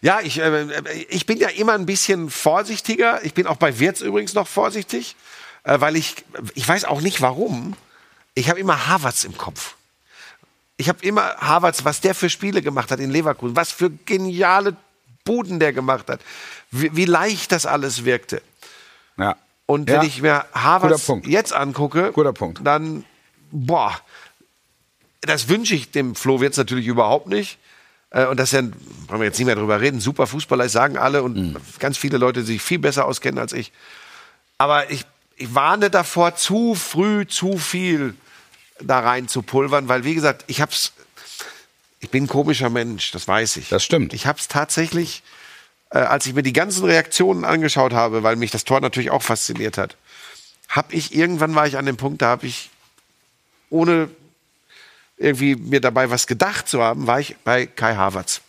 [0.00, 0.66] Ja, ich, äh,
[1.08, 3.24] ich bin ja immer ein bisschen vorsichtiger.
[3.24, 5.16] Ich bin auch bei Wirtz übrigens noch vorsichtig,
[5.64, 6.16] äh, weil ich,
[6.54, 7.74] ich weiß auch nicht warum.
[8.34, 9.74] Ich habe immer Havertz im Kopf.
[10.76, 14.76] Ich habe immer Havertz, was der für Spiele gemacht hat in Leverkusen, was für geniale
[15.24, 16.20] Buden der gemacht hat,
[16.70, 18.42] wie, wie leicht das alles wirkte.
[19.16, 19.36] Ja.
[19.66, 20.00] Und Ja.
[20.00, 20.44] wenn ich mir
[21.06, 21.26] Punkt.
[21.26, 22.60] jetzt angucke, Guter Punkt.
[22.64, 23.04] dann,
[23.50, 23.98] boah,
[25.22, 27.58] das wünsche ich dem Flo Wirtz natürlich überhaupt nicht.
[28.10, 28.62] Äh, Und dass er,
[29.08, 31.56] wollen wir jetzt nicht mehr drüber reden, super Fußballer ist, sagen alle und Mhm.
[31.78, 33.72] ganz viele Leute, die sich viel besser auskennen als ich.
[34.58, 35.04] Aber ich,
[35.36, 38.14] ich warne davor, zu früh zu viel
[38.80, 40.92] da rein zu pulvern, weil wie gesagt, ich hab's,
[42.00, 43.68] ich bin ein komischer Mensch, das weiß ich.
[43.70, 44.12] Das stimmt.
[44.12, 45.22] Ich hab's tatsächlich,
[45.94, 49.22] äh, als ich mir die ganzen Reaktionen angeschaut habe, weil mich das Tor natürlich auch
[49.22, 49.96] fasziniert hat,
[50.68, 52.70] hab ich irgendwann war ich an dem Punkt, da habe ich
[53.70, 54.10] ohne
[55.16, 58.40] irgendwie mir dabei was gedacht zu haben, war ich bei Kai Havertz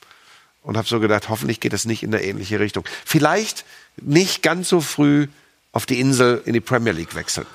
[0.63, 2.83] und habe so gedacht, hoffentlich geht das nicht in eine ähnliche Richtung.
[3.05, 3.63] Vielleicht
[3.97, 5.27] nicht ganz so früh
[5.71, 7.45] auf die Insel in die Premier League wechseln.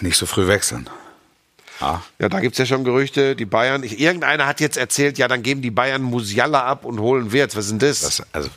[0.00, 0.88] Nicht so früh wechseln.
[1.80, 3.82] Ja, da gibt's ja schon Gerüchte, die Bayern.
[3.82, 7.54] Ich, irgendeiner hat jetzt erzählt, ja, dann geben die Bayern Musiala ab und holen Wirtz.
[7.56, 8.00] Was ist denn das?
[8.00, 8.48] Das, also,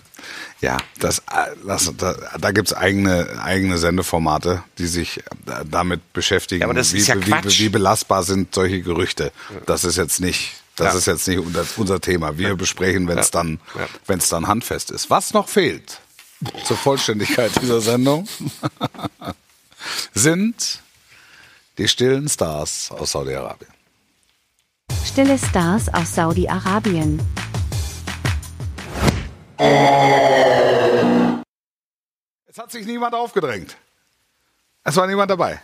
[0.62, 1.22] ja, das,
[1.66, 5.24] das, da, da gibt's eigene, eigene Sendeformate, die sich äh,
[5.70, 6.62] damit beschäftigen.
[6.62, 7.60] Ja, aber das wie, ist ja wie, Quatsch.
[7.60, 9.32] wie belastbar sind solche Gerüchte?
[9.66, 11.00] Das ist jetzt nicht, das Ja.
[11.00, 11.40] ist jetzt nicht
[11.78, 12.38] unser, Thema.
[12.38, 13.32] Wir besprechen, wenn es Ja.
[13.44, 13.88] dann, Ja.
[14.08, 15.10] wenn es dann handfest ist.
[15.10, 16.00] Was noch fehlt
[16.66, 18.28] zur Vollständigkeit dieser Sendung
[20.14, 20.80] sind
[21.80, 23.72] die stillen Stars aus Saudi-Arabien.
[25.06, 27.22] Stille Stars aus Saudi-Arabien.
[32.48, 33.78] Es hat sich niemand aufgedrängt.
[34.84, 35.62] Es war niemand dabei.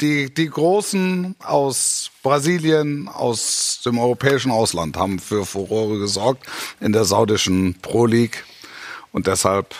[0.00, 6.46] Die, die Großen aus Brasilien, aus dem europäischen Ausland haben für Furore gesorgt
[6.80, 8.44] in der saudischen Pro League.
[9.12, 9.74] Und deshalb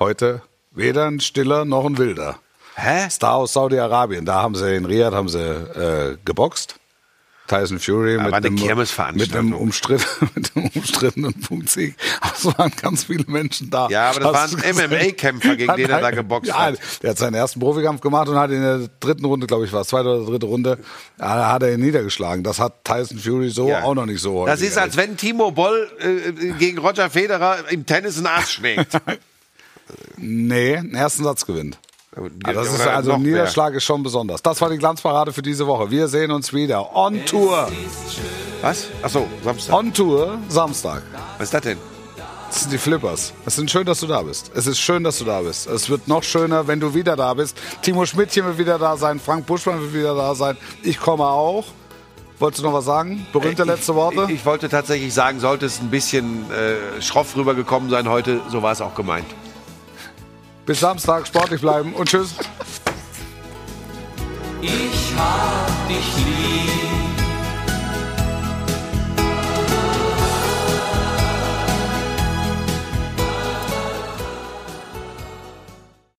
[0.00, 2.40] heute weder ein Stiller noch ein Wilder.
[2.76, 3.08] Hä?
[3.10, 4.24] Star aus Saudi-Arabien.
[4.24, 6.76] Da haben sie in Riyadh haben sie äh, geboxt.
[7.50, 8.54] Tyson Fury mit einem,
[9.14, 10.06] mit einem, umstritt,
[10.36, 11.96] mit einem umstrittenen Punktsieg.
[12.22, 13.88] Es waren ganz viele Menschen da.
[13.88, 14.90] Ja, aber das Hast waren?
[14.90, 16.78] MMA-Kämpfer, gegen den er da geboxt ja, hat.
[17.02, 19.80] Der hat seinen ersten Profikampf gemacht und hat in der dritten Runde, glaube ich, war
[19.80, 20.78] es zweite oder dritte Runde,
[21.18, 22.44] hat er ihn niedergeschlagen.
[22.44, 23.82] Das hat Tyson Fury so Ja.
[23.82, 24.46] auch noch nicht so.
[24.46, 28.96] Das ist, als wenn Timo Boll äh, gegen Roger Federer im Tennis einen Arsch schlägt.
[30.16, 31.78] Nee, den ersten Satz gewinnt.
[32.16, 33.18] Ja, das ist also mehr.
[33.18, 34.42] Niederschlag ist schon besonders.
[34.42, 35.90] Das war die Glanzparade für diese Woche.
[35.92, 37.70] Wir sehen uns wieder on Tour.
[38.62, 38.88] Was?
[39.00, 39.76] Achso, Samstag.
[39.76, 41.02] On Tour Samstag.
[41.38, 41.78] Was ist das denn?
[42.48, 43.32] Das sind die Flippers.
[43.46, 44.50] Es ist schön, dass du da bist.
[44.56, 45.68] Es ist schön, dass du da bist.
[45.68, 47.56] Es wird noch schöner, wenn du wieder da bist.
[47.80, 49.20] Timo Schmidtchen wird wieder da sein.
[49.20, 50.56] Frank Buschmann wird wieder da sein.
[50.82, 51.64] Ich komme auch.
[52.40, 53.24] Wolltest du noch was sagen?
[53.32, 54.24] Berühmte letzte Worte?
[54.24, 58.62] Ich, ich wollte tatsächlich sagen, sollte es ein bisschen äh, schroff rübergekommen sein heute, so
[58.62, 59.26] war es auch gemeint.
[60.70, 62.32] Bis Samstag, sportlich bleiben und tschüss.
[64.62, 67.09] Ich hab dich lieb.